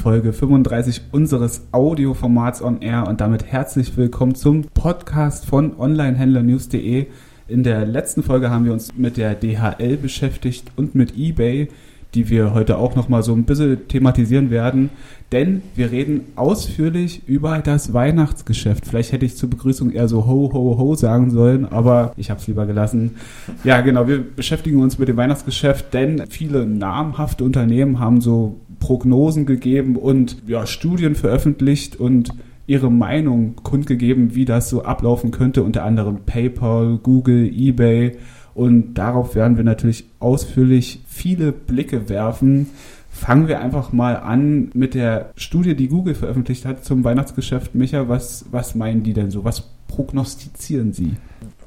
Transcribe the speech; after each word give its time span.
Folge 0.00 0.32
35 0.32 1.02
unseres 1.12 1.66
Audioformats 1.72 2.62
on 2.62 2.80
Air 2.80 3.06
und 3.06 3.20
damit 3.20 3.44
herzlich 3.44 3.98
willkommen 3.98 4.34
zum 4.34 4.62
Podcast 4.72 5.44
von 5.44 5.78
Onlinehändlernews.de. 5.78 7.06
In 7.48 7.62
der 7.62 7.84
letzten 7.84 8.22
Folge 8.22 8.48
haben 8.48 8.64
wir 8.64 8.72
uns 8.72 8.96
mit 8.96 9.18
der 9.18 9.34
DHL 9.34 9.98
beschäftigt 9.98 10.72
und 10.76 10.94
mit 10.94 11.18
eBay 11.18 11.68
die 12.14 12.28
wir 12.28 12.54
heute 12.54 12.78
auch 12.78 12.96
noch 12.96 13.08
mal 13.08 13.22
so 13.22 13.32
ein 13.32 13.44
bisschen 13.44 13.86
thematisieren 13.88 14.50
werden, 14.50 14.90
denn 15.32 15.62
wir 15.76 15.92
reden 15.92 16.22
ausführlich 16.34 17.22
über 17.28 17.58
das 17.58 17.92
Weihnachtsgeschäft. 17.92 18.86
Vielleicht 18.86 19.12
hätte 19.12 19.26
ich 19.26 19.36
zur 19.36 19.48
Begrüßung 19.48 19.92
eher 19.92 20.08
so 20.08 20.26
ho 20.26 20.50
ho 20.52 20.76
ho 20.76 20.94
sagen 20.96 21.30
sollen, 21.30 21.66
aber 21.66 22.12
ich 22.16 22.30
habe 22.30 22.40
es 22.40 22.48
lieber 22.48 22.66
gelassen. 22.66 23.16
Ja, 23.62 23.80
genau, 23.80 24.08
wir 24.08 24.18
beschäftigen 24.18 24.82
uns 24.82 24.98
mit 24.98 25.08
dem 25.08 25.16
Weihnachtsgeschäft, 25.16 25.94
denn 25.94 26.24
viele 26.28 26.66
namhafte 26.66 27.44
Unternehmen 27.44 28.00
haben 28.00 28.20
so 28.20 28.56
Prognosen 28.80 29.46
gegeben 29.46 29.96
und 29.96 30.42
ja, 30.46 30.66
Studien 30.66 31.14
veröffentlicht 31.14 31.96
und 31.96 32.30
ihre 32.66 32.90
Meinung 32.90 33.56
kundgegeben, 33.62 34.34
wie 34.34 34.44
das 34.44 34.68
so 34.68 34.82
ablaufen 34.82 35.30
könnte, 35.30 35.62
unter 35.62 35.84
anderem 35.84 36.20
PayPal, 36.26 36.98
Google, 37.02 37.50
eBay 37.52 38.16
und 38.54 38.94
darauf 38.94 39.34
werden 39.34 39.56
wir 39.56 39.64
natürlich 39.64 40.04
ausführlich 40.18 41.02
viele 41.06 41.52
Blicke 41.52 42.08
werfen. 42.08 42.68
Fangen 43.10 43.48
wir 43.48 43.60
einfach 43.60 43.92
mal 43.92 44.16
an 44.16 44.70
mit 44.74 44.94
der 44.94 45.32
Studie, 45.36 45.74
die 45.74 45.88
Google 45.88 46.14
veröffentlicht 46.14 46.64
hat 46.64 46.84
zum 46.84 47.02
Weihnachtsgeschäft. 47.04 47.74
Micha, 47.74 48.08
was, 48.08 48.46
was 48.50 48.74
meinen 48.74 49.02
die 49.02 49.12
denn 49.12 49.30
so? 49.30 49.44
Was 49.44 49.68
prognostizieren 49.88 50.92
sie? 50.92 51.16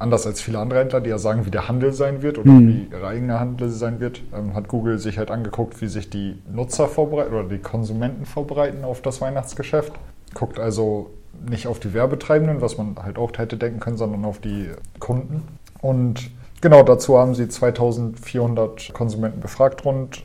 Anders 0.04 0.28
als 0.28 0.42
viele 0.42 0.60
andere 0.60 0.80
Händler, 0.80 1.00
die 1.00 1.10
ja 1.10 1.18
sagen, 1.18 1.46
wie 1.46 1.50
der 1.50 1.70
Handel 1.70 1.94
sein 1.94 2.22
wird 2.22 2.38
oder 2.38 2.50
hm. 2.50 2.68
wie 2.68 2.88
ihre 2.94 3.08
eigene 3.08 3.40
Handel 3.40 3.70
sein 3.70 4.02
wird, 4.02 4.22
ähm, 4.36 4.54
hat 4.54 4.68
Google 4.68 5.00
sich 5.00 5.18
halt 5.18 5.32
angeguckt, 5.32 5.82
wie 5.82 5.88
sich 5.88 6.10
die 6.10 6.38
Nutzer 6.54 6.90
vorbereiten 6.90 7.34
oder 7.34 7.48
die 7.48 7.60
Konsumenten 7.60 8.26
vorbereiten 8.26 8.84
auf 8.84 9.02
das 9.02 9.22
Weihnachtsgeschäft. 9.22 9.94
Guckt 10.34 10.60
also 10.60 11.12
nicht 11.50 11.68
auf 11.68 11.80
die 11.80 11.94
Werbetreibenden, 11.94 12.60
was 12.60 12.78
man 12.78 12.98
halt 13.02 13.18
auch 13.18 13.32
hätte 13.38 13.56
denken 13.56 13.80
können, 13.80 13.96
sondern 13.96 14.26
auf 14.26 14.40
die 14.40 14.72
Kunden. 15.00 15.44
Und 15.82 16.32
Genau, 16.64 16.82
dazu 16.82 17.18
haben 17.18 17.36
sie 17.36 17.50
2400 17.50 18.94
Konsumenten 18.94 19.42
befragt 19.42 19.84
rund 19.84 20.24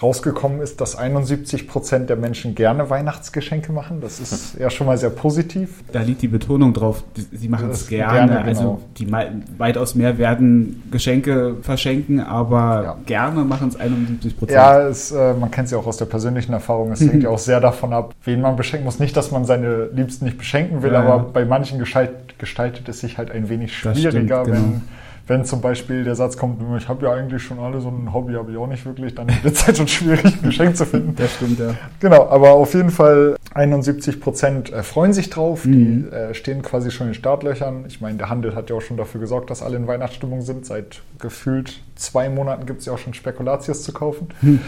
rausgekommen 0.00 0.60
ist, 0.60 0.80
dass 0.80 0.96
71 0.96 1.66
Prozent 1.66 2.08
der 2.08 2.16
Menschen 2.16 2.54
gerne 2.54 2.88
Weihnachtsgeschenke 2.88 3.72
machen. 3.72 4.00
Das 4.00 4.20
ist 4.20 4.54
ja 4.58 4.70
schon 4.70 4.86
mal 4.86 4.96
sehr 4.96 5.10
positiv. 5.10 5.82
Da 5.90 6.02
liegt 6.02 6.22
die 6.22 6.28
Betonung 6.28 6.72
drauf, 6.72 7.02
sie 7.32 7.48
machen 7.48 7.70
es 7.70 7.88
gerne. 7.88 8.28
gerne 8.28 8.44
also 8.44 8.60
genau. 8.60 8.72
Also 8.72 8.82
die 8.98 9.58
weitaus 9.58 9.94
mehr 9.96 10.18
werden 10.18 10.84
Geschenke 10.90 11.56
verschenken, 11.62 12.20
aber 12.20 12.82
ja. 12.84 12.96
gerne 13.06 13.44
machen 13.44 13.68
es 13.68 13.76
71 13.76 14.38
Prozent. 14.38 14.56
Ja, 14.56 14.80
es, 14.82 15.10
äh, 15.10 15.34
man 15.34 15.50
kennt 15.50 15.66
es 15.66 15.72
ja 15.72 15.78
auch 15.78 15.86
aus 15.86 15.96
der 15.96 16.06
persönlichen 16.06 16.52
Erfahrung. 16.52 16.92
Es 16.92 17.00
hängt 17.12 17.24
ja 17.24 17.30
auch 17.30 17.38
sehr 17.38 17.60
davon 17.60 17.92
ab, 17.92 18.14
wen 18.24 18.40
man 18.40 18.54
beschenken 18.54 18.84
muss. 18.84 19.00
Nicht, 19.00 19.16
dass 19.16 19.32
man 19.32 19.44
seine 19.44 19.86
Liebsten 19.86 20.26
nicht 20.26 20.38
beschenken 20.38 20.82
will, 20.82 20.92
ja, 20.92 21.00
aber 21.00 21.16
ja. 21.16 21.26
bei 21.32 21.44
manchen 21.44 21.78
gestaltet 21.80 22.88
es 22.88 23.00
sich 23.00 23.18
halt 23.18 23.32
ein 23.32 23.48
wenig 23.48 23.76
schwieriger, 23.76 24.10
stimmt, 24.10 24.28
genau. 24.28 24.46
wenn 24.46 24.82
wenn 25.28 25.44
zum 25.44 25.60
Beispiel 25.60 26.04
der 26.04 26.14
Satz 26.14 26.36
kommt, 26.36 26.60
ich 26.76 26.88
habe 26.88 27.06
ja 27.06 27.12
eigentlich 27.12 27.42
schon 27.42 27.58
alle 27.58 27.80
so 27.80 27.88
ein 27.88 28.12
Hobby, 28.12 28.34
habe 28.34 28.50
ich 28.50 28.56
auch 28.56 28.66
nicht 28.66 28.84
wirklich, 28.86 29.14
dann 29.14 29.28
wird 29.42 29.54
es 29.54 29.66
halt 29.66 29.76
schon 29.76 29.88
schwierig, 29.88 30.24
ein 30.24 30.42
Geschenk 30.42 30.76
zu 30.76 30.86
finden. 30.86 31.14
Das 31.16 31.34
stimmt, 31.34 31.58
ja. 31.58 31.74
Genau, 32.00 32.28
aber 32.28 32.52
auf 32.52 32.72
jeden 32.74 32.90
Fall 32.90 33.36
71 33.54 34.20
Prozent 34.20 34.72
äh, 34.72 34.82
freuen 34.82 35.12
sich 35.12 35.28
drauf, 35.28 35.64
mhm. 35.64 35.72
die 35.72 36.16
äh, 36.16 36.34
stehen 36.34 36.62
quasi 36.62 36.90
schon 36.90 37.08
in 37.08 37.14
Startlöchern. 37.14 37.84
Ich 37.88 38.00
meine, 38.00 38.16
der 38.16 38.30
Handel 38.30 38.54
hat 38.54 38.70
ja 38.70 38.76
auch 38.76 38.80
schon 38.80 38.96
dafür 38.96 39.20
gesorgt, 39.20 39.50
dass 39.50 39.62
alle 39.62 39.76
in 39.76 39.86
Weihnachtsstimmung 39.86 40.40
sind. 40.40 40.64
Seit 40.64 41.02
gefühlt 41.18 41.82
zwei 41.94 42.30
Monaten 42.30 42.64
gibt 42.64 42.80
es 42.80 42.86
ja 42.86 42.94
auch 42.94 42.98
schon 42.98 43.12
Spekulatius 43.14 43.82
zu 43.82 43.92
kaufen. 43.92 44.28
Mhm. 44.40 44.60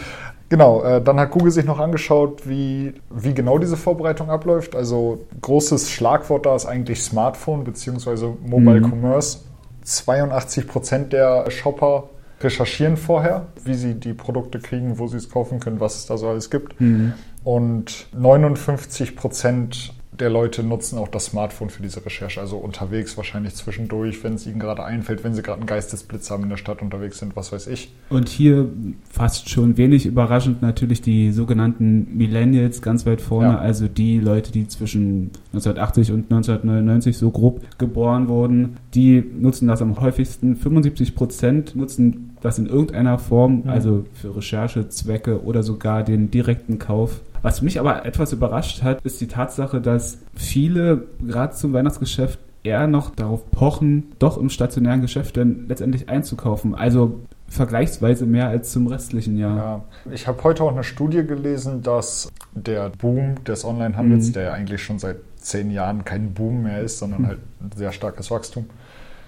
Genau, 0.49 0.83
äh, 0.83 1.01
dann 1.01 1.17
hat 1.19 1.31
Google 1.31 1.51
sich 1.51 1.63
noch 1.63 1.79
angeschaut, 1.79 2.47
wie, 2.47 2.93
wie 3.09 3.33
genau 3.33 3.57
diese 3.57 3.77
Vorbereitung 3.77 4.29
abläuft. 4.29 4.75
Also 4.75 5.25
großes 5.41 5.89
Schlagwort 5.89 6.45
da 6.45 6.55
ist 6.55 6.65
eigentlich 6.65 7.01
Smartphone 7.01 7.63
bzw. 7.63 8.33
Mobile 8.45 8.81
mhm. 8.81 8.91
Commerce. 8.91 9.39
82 9.83 10.67
Prozent 10.67 11.13
der 11.13 11.49
Shopper 11.49 12.09
recherchieren 12.41 12.97
vorher, 12.97 13.47
wie 13.63 13.75
sie 13.75 13.95
die 13.95 14.13
Produkte 14.13 14.59
kriegen, 14.59 14.97
wo 14.97 15.07
sie 15.07 15.17
es 15.17 15.29
kaufen 15.29 15.59
können, 15.59 15.79
was 15.79 15.97
es 15.97 16.05
da 16.07 16.17
so 16.17 16.29
alles 16.29 16.49
gibt. 16.49 16.79
Mhm. 16.79 17.13
Und 17.43 18.07
59 18.13 19.15
Prozent 19.15 19.93
der 20.21 20.29
Leute 20.29 20.63
nutzen 20.63 20.99
auch 20.99 21.07
das 21.07 21.25
Smartphone 21.25 21.69
für 21.69 21.81
diese 21.81 22.05
Recherche, 22.05 22.39
also 22.39 22.57
unterwegs 22.57 23.17
wahrscheinlich 23.17 23.55
zwischendurch, 23.55 24.23
wenn 24.23 24.35
es 24.35 24.45
ihnen 24.45 24.59
gerade 24.59 24.83
einfällt, 24.83 25.23
wenn 25.23 25.33
sie 25.33 25.41
gerade 25.41 25.57
einen 25.57 25.65
Geistesblitz 25.65 26.29
haben 26.29 26.43
in 26.43 26.49
der 26.49 26.57
Stadt 26.57 26.81
unterwegs 26.81 27.17
sind, 27.17 27.35
was 27.35 27.51
weiß 27.51 27.67
ich. 27.67 27.91
Und 28.09 28.29
hier 28.29 28.69
fast 29.09 29.49
schon 29.49 29.77
wenig 29.77 30.05
überraschend 30.05 30.61
natürlich 30.61 31.01
die 31.01 31.31
sogenannten 31.31 32.15
Millennials 32.15 32.81
ganz 32.81 33.05
weit 33.05 33.19
vorne, 33.19 33.53
ja. 33.53 33.57
also 33.57 33.87
die 33.87 34.19
Leute, 34.19 34.51
die 34.51 34.67
zwischen 34.67 35.31
1980 35.53 36.11
und 36.11 36.31
1999 36.31 37.17
so 37.17 37.31
grob 37.31 37.61
geboren 37.79 38.27
wurden, 38.27 38.77
die 38.93 39.21
nutzen 39.21 39.67
das 39.67 39.81
am 39.81 39.99
häufigsten. 39.99 40.55
75 40.55 41.15
Prozent 41.15 41.75
nutzen 41.75 42.30
das 42.41 42.57
in 42.59 42.65
irgendeiner 42.65 43.19
Form, 43.19 43.63
ja. 43.65 43.71
also 43.71 44.05
für 44.13 44.35
Recherchezwecke 44.35 45.43
oder 45.43 45.63
sogar 45.63 46.03
den 46.03 46.31
direkten 46.31 46.79
Kauf 46.79 47.21
was 47.41 47.61
mich 47.61 47.79
aber 47.79 48.05
etwas 48.05 48.33
überrascht 48.33 48.83
hat, 48.83 49.03
ist 49.03 49.19
die 49.19 49.27
Tatsache, 49.27 49.81
dass 49.81 50.19
viele 50.35 51.07
gerade 51.25 51.55
zum 51.55 51.73
Weihnachtsgeschäft 51.73 52.39
eher 52.63 52.85
noch 52.85 53.15
darauf 53.15 53.49
pochen, 53.49 54.11
doch 54.19 54.37
im 54.37 54.49
stationären 54.49 55.01
Geschäft 55.01 55.37
dann 55.37 55.65
letztendlich 55.67 56.09
einzukaufen. 56.09 56.75
Also 56.75 57.19
vergleichsweise 57.47 58.27
mehr 58.27 58.47
als 58.49 58.71
zum 58.71 58.85
restlichen 58.85 59.37
Jahr. 59.37 59.57
Ja, 59.57 59.83
ich 60.13 60.27
habe 60.27 60.43
heute 60.43 60.63
auch 60.63 60.71
eine 60.71 60.83
Studie 60.83 61.25
gelesen, 61.25 61.81
dass 61.81 62.31
der 62.53 62.89
Boom 62.89 63.43
des 63.43 63.65
Onlinehandels, 63.65 64.29
mhm. 64.29 64.33
der 64.33 64.43
ja 64.43 64.53
eigentlich 64.53 64.83
schon 64.83 64.99
seit 64.99 65.17
zehn 65.37 65.71
Jahren 65.71 66.05
kein 66.05 66.33
Boom 66.33 66.63
mehr 66.63 66.81
ist, 66.81 66.99
sondern 66.99 67.23
mhm. 67.23 67.27
halt 67.27 67.39
ein 67.59 67.71
sehr 67.75 67.91
starkes 67.91 68.29
Wachstum, 68.29 68.67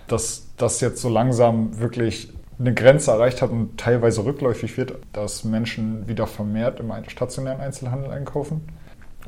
dass 0.07 0.45
das 0.57 0.80
jetzt 0.80 1.01
so 1.01 1.09
langsam 1.09 1.80
wirklich 1.80 2.31
eine 2.59 2.73
Grenze 2.73 3.11
erreicht 3.11 3.41
hat 3.41 3.49
und 3.49 3.77
teilweise 3.77 4.25
rückläufig 4.25 4.77
wird, 4.77 4.93
dass 5.11 5.43
Menschen 5.43 6.07
wieder 6.07 6.27
vermehrt 6.27 6.79
im 6.79 6.91
stationären 7.07 7.61
Einzelhandel 7.61 8.11
einkaufen. 8.11 8.61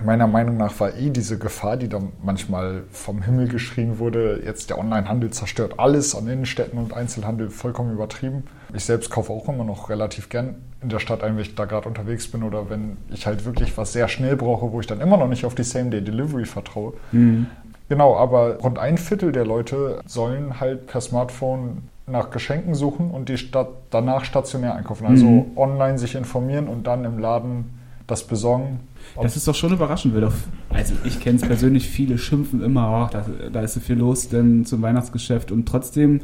Meiner 0.04 0.28
Meinung 0.28 0.58
nach 0.58 0.78
war 0.82 0.98
eh 0.98 1.10
diese 1.10 1.38
Gefahr, 1.40 1.78
die 1.78 1.88
da 1.88 2.02
manchmal 2.22 2.84
vom 2.92 3.22
Himmel 3.22 3.48
geschrien 3.48 3.98
wurde, 3.98 4.42
jetzt 4.44 4.70
der 4.70 4.78
Onlinehandel 4.78 5.32
zerstört 5.32 5.80
alles 5.80 6.16
an 6.16 6.28
Innenstädten 6.28 6.78
und 6.78 6.94
Einzelhandel 6.94 7.50
vollkommen 7.50 7.94
übertrieben. 7.94 8.44
Ich 8.74 8.84
selbst 8.84 9.10
kaufe 9.10 9.32
auch 9.32 9.48
immer 9.48 9.64
noch 9.64 9.90
relativ 9.90 10.28
gern 10.28 10.56
in 10.82 10.90
der 10.90 11.00
Stadt 11.00 11.24
ein, 11.24 11.36
wenn 11.36 11.42
ich 11.42 11.56
da 11.56 11.64
gerade 11.64 11.88
unterwegs 11.88 12.30
bin 12.30 12.44
oder 12.44 12.70
wenn 12.70 12.98
ich 13.10 13.26
halt 13.26 13.46
wirklich 13.46 13.78
was 13.78 13.94
sehr 13.94 14.10
schnell 14.10 14.36
brauche, 14.36 14.72
wo 14.74 14.82
ich 14.82 14.88
dann 14.88 15.00
immer 15.00 15.16
noch 15.16 15.30
nicht 15.30 15.46
auf 15.46 15.56
die 15.56 15.64
Same-Day-Delivery 15.64 16.46
vertraue. 16.46 16.94
Mhm. 17.14 17.48
Genau, 17.88 18.18
aber 18.18 18.58
rund 18.58 18.80
ein 18.80 18.98
Viertel 18.98 19.32
der 19.32 19.46
Leute 19.46 20.02
sollen 20.06 20.60
halt 20.60 20.88
per 20.88 21.02
Smartphone 21.02 21.84
nach 22.08 22.30
Geschenken 22.30 22.76
suchen 22.76 23.12
und 23.12 23.30
die 23.30 23.38
Stadt 23.38 23.70
danach 23.90 24.26
stationär 24.26 24.76
einkaufen. 24.76 25.08
Also 25.08 25.26
mhm. 25.26 25.58
online 25.58 25.98
sich 25.98 26.16
informieren 26.16 26.68
und 26.68 26.86
dann 26.88 27.04
im 27.06 27.18
Laden 27.18 27.66
das 28.08 28.26
besorgen. 28.28 28.82
Das 29.20 29.36
ist 29.36 29.48
doch 29.48 29.56
schon 29.56 29.74
überraschend, 29.74 30.14
weil 30.14 30.22
doch, 30.22 30.34
also 30.70 30.94
ich 31.04 31.20
kenne 31.20 31.38
es 31.38 31.42
persönlich, 31.44 31.90
viele 31.90 32.18
schimpfen 32.18 32.64
immer, 32.64 33.08
oh, 33.08 33.14
da, 33.14 33.26
da, 33.52 33.62
ist 33.62 33.76
so 33.76 33.80
viel 33.80 33.98
los 33.98 34.30
denn 34.30 34.66
zum 34.66 34.82
Weihnachtsgeschäft 34.82 35.52
und 35.52 35.68
trotzdem 35.68 36.22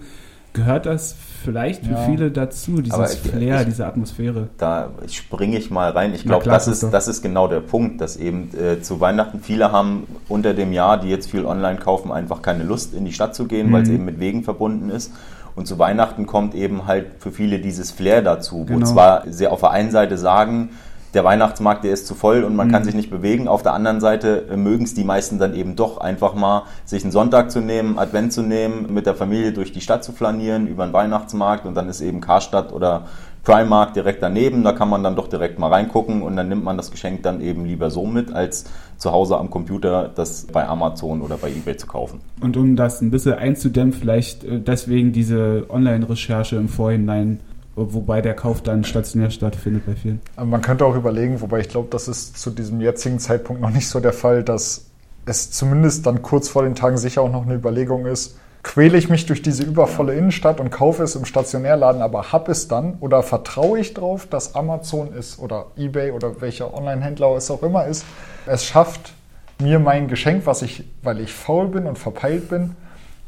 gehört 0.53 0.85
das 0.85 1.15
vielleicht 1.43 1.85
für 1.85 1.93
ja. 1.93 2.05
viele 2.05 2.29
dazu, 2.29 2.81
dieses 2.81 3.13
ich, 3.13 3.31
Flair, 3.31 3.61
ich, 3.61 3.67
diese 3.67 3.85
Atmosphäre. 3.85 4.49
Da 4.57 4.89
springe 5.07 5.57
ich 5.57 5.71
mal 5.71 5.91
rein. 5.91 6.13
Ich 6.13 6.23
glaube, 6.23 6.45
das, 6.45 6.67
ist, 6.67 6.83
das 6.91 7.07
ist 7.07 7.21
genau 7.21 7.47
der 7.47 7.61
Punkt, 7.61 8.01
dass 8.01 8.17
eben 8.17 8.49
äh, 8.55 8.81
zu 8.81 8.99
Weihnachten 8.99 9.39
viele 9.39 9.71
haben 9.71 10.07
unter 10.27 10.53
dem 10.53 10.73
Jahr, 10.73 10.99
die 10.99 11.07
jetzt 11.07 11.31
viel 11.31 11.45
online 11.45 11.79
kaufen, 11.79 12.11
einfach 12.11 12.41
keine 12.41 12.63
Lust 12.63 12.93
in 12.93 13.05
die 13.05 13.13
Stadt 13.13 13.33
zu 13.33 13.45
gehen, 13.45 13.69
mhm. 13.69 13.73
weil 13.73 13.83
es 13.83 13.89
eben 13.89 14.05
mit 14.05 14.19
Wegen 14.19 14.43
verbunden 14.43 14.89
ist. 14.89 15.11
Und 15.55 15.67
zu 15.67 15.79
Weihnachten 15.79 16.25
kommt 16.25 16.55
eben 16.55 16.87
halt 16.87 17.07
für 17.19 17.31
viele 17.31 17.59
dieses 17.59 17.91
Flair 17.91 18.21
dazu, 18.21 18.65
genau. 18.65 18.79
wo 18.79 18.85
zwar 18.85 19.23
sie 19.27 19.47
auf 19.47 19.61
der 19.61 19.71
einen 19.71 19.91
Seite 19.91 20.17
sagen, 20.17 20.69
der 21.13 21.23
Weihnachtsmarkt, 21.23 21.83
der 21.83 21.91
ist 21.91 22.07
zu 22.07 22.15
voll 22.15 22.43
und 22.43 22.55
man 22.55 22.67
mhm. 22.67 22.71
kann 22.71 22.83
sich 22.83 22.95
nicht 22.95 23.09
bewegen. 23.09 23.47
Auf 23.47 23.63
der 23.63 23.73
anderen 23.73 23.99
Seite 23.99 24.47
äh, 24.49 24.55
mögen 24.55 24.85
es 24.85 24.93
die 24.93 25.03
meisten 25.03 25.39
dann 25.39 25.53
eben 25.53 25.75
doch 25.75 25.97
einfach 25.97 26.33
mal, 26.33 26.63
sich 26.85 27.03
einen 27.03 27.11
Sonntag 27.11 27.51
zu 27.51 27.59
nehmen, 27.59 27.99
Advent 27.99 28.31
zu 28.31 28.41
nehmen, 28.41 28.93
mit 28.93 29.05
der 29.05 29.15
Familie 29.15 29.51
durch 29.51 29.71
die 29.71 29.81
Stadt 29.81 30.03
zu 30.03 30.13
flanieren, 30.13 30.67
über 30.67 30.85
den 30.85 30.93
Weihnachtsmarkt 30.93 31.65
und 31.65 31.75
dann 31.75 31.89
ist 31.89 32.01
eben 32.01 32.21
Karstadt 32.21 32.71
oder 32.71 33.07
Primark 33.43 33.93
direkt 33.93 34.21
daneben, 34.21 34.63
da 34.63 34.71
kann 34.71 34.89
man 34.89 35.03
dann 35.03 35.15
doch 35.15 35.27
direkt 35.27 35.57
mal 35.57 35.69
reingucken 35.69 36.21
und 36.21 36.35
dann 36.35 36.47
nimmt 36.47 36.63
man 36.63 36.77
das 36.77 36.91
Geschenk 36.91 37.23
dann 37.23 37.41
eben 37.41 37.65
lieber 37.65 37.89
so 37.89 38.05
mit, 38.05 38.33
als 38.33 38.65
zu 38.97 39.11
Hause 39.11 39.37
am 39.37 39.49
Computer 39.49 40.11
das 40.13 40.45
bei 40.45 40.67
Amazon 40.67 41.21
oder 41.21 41.37
bei 41.37 41.49
eBay 41.49 41.75
zu 41.75 41.87
kaufen. 41.87 42.21
Und 42.39 42.55
um 42.55 42.75
das 42.75 43.01
ein 43.01 43.09
bisschen 43.09 43.33
einzudämmen, 43.33 43.93
vielleicht 43.93 44.43
äh, 44.43 44.59
deswegen 44.59 45.11
diese 45.11 45.65
Online-Recherche 45.69 46.55
im 46.55 46.69
Vorhinein 46.69 47.39
wobei 47.75 48.21
der 48.21 48.33
Kauf 48.33 48.61
dann 48.61 48.83
stationär 48.83 49.29
stattfindet 49.29 49.85
bei 49.85 49.95
vielen. 49.95 50.19
Man 50.43 50.61
könnte 50.61 50.85
auch 50.85 50.95
überlegen, 50.95 51.41
wobei 51.41 51.59
ich 51.59 51.69
glaube, 51.69 51.87
das 51.89 52.07
ist 52.07 52.37
zu 52.37 52.51
diesem 52.51 52.81
jetzigen 52.81 53.19
Zeitpunkt 53.19 53.61
noch 53.61 53.69
nicht 53.69 53.87
so 53.87 53.99
der 53.99 54.13
Fall, 54.13 54.43
dass 54.43 54.87
es 55.25 55.51
zumindest 55.51 56.05
dann 56.05 56.21
kurz 56.21 56.49
vor 56.49 56.63
den 56.63 56.75
Tagen 56.75 56.97
sicher 56.97 57.21
auch 57.21 57.31
noch 57.31 57.45
eine 57.45 57.55
Überlegung 57.55 58.05
ist, 58.05 58.37
quäle 58.63 58.97
ich 58.97 59.09
mich 59.09 59.25
durch 59.25 59.41
diese 59.41 59.63
übervolle 59.63 60.13
Innenstadt 60.13 60.59
und 60.59 60.69
kaufe 60.69 61.03
es 61.03 61.15
im 61.15 61.25
Stationärladen, 61.25 62.01
aber 62.01 62.31
habe 62.31 62.51
es 62.51 62.67
dann 62.67 62.95
oder 62.99 63.23
vertraue 63.23 63.79
ich 63.79 63.93
darauf, 63.93 64.27
dass 64.27 64.55
Amazon 64.55 65.13
ist 65.13 65.39
oder 65.39 65.67
eBay 65.77 66.11
oder 66.11 66.41
welcher 66.41 66.73
Online-Händler 66.73 67.35
es 67.35 67.49
auch 67.49 67.63
immer 67.63 67.85
ist, 67.85 68.05
es 68.45 68.65
schafft, 68.65 69.13
mir 69.59 69.79
mein 69.79 70.07
Geschenk, 70.07 70.45
was 70.45 70.61
ich, 70.61 70.83
weil 71.03 71.19
ich 71.19 71.33
faul 71.33 71.67
bin 71.67 71.85
und 71.85 71.97
verpeilt 71.97 72.49
bin, 72.49 72.75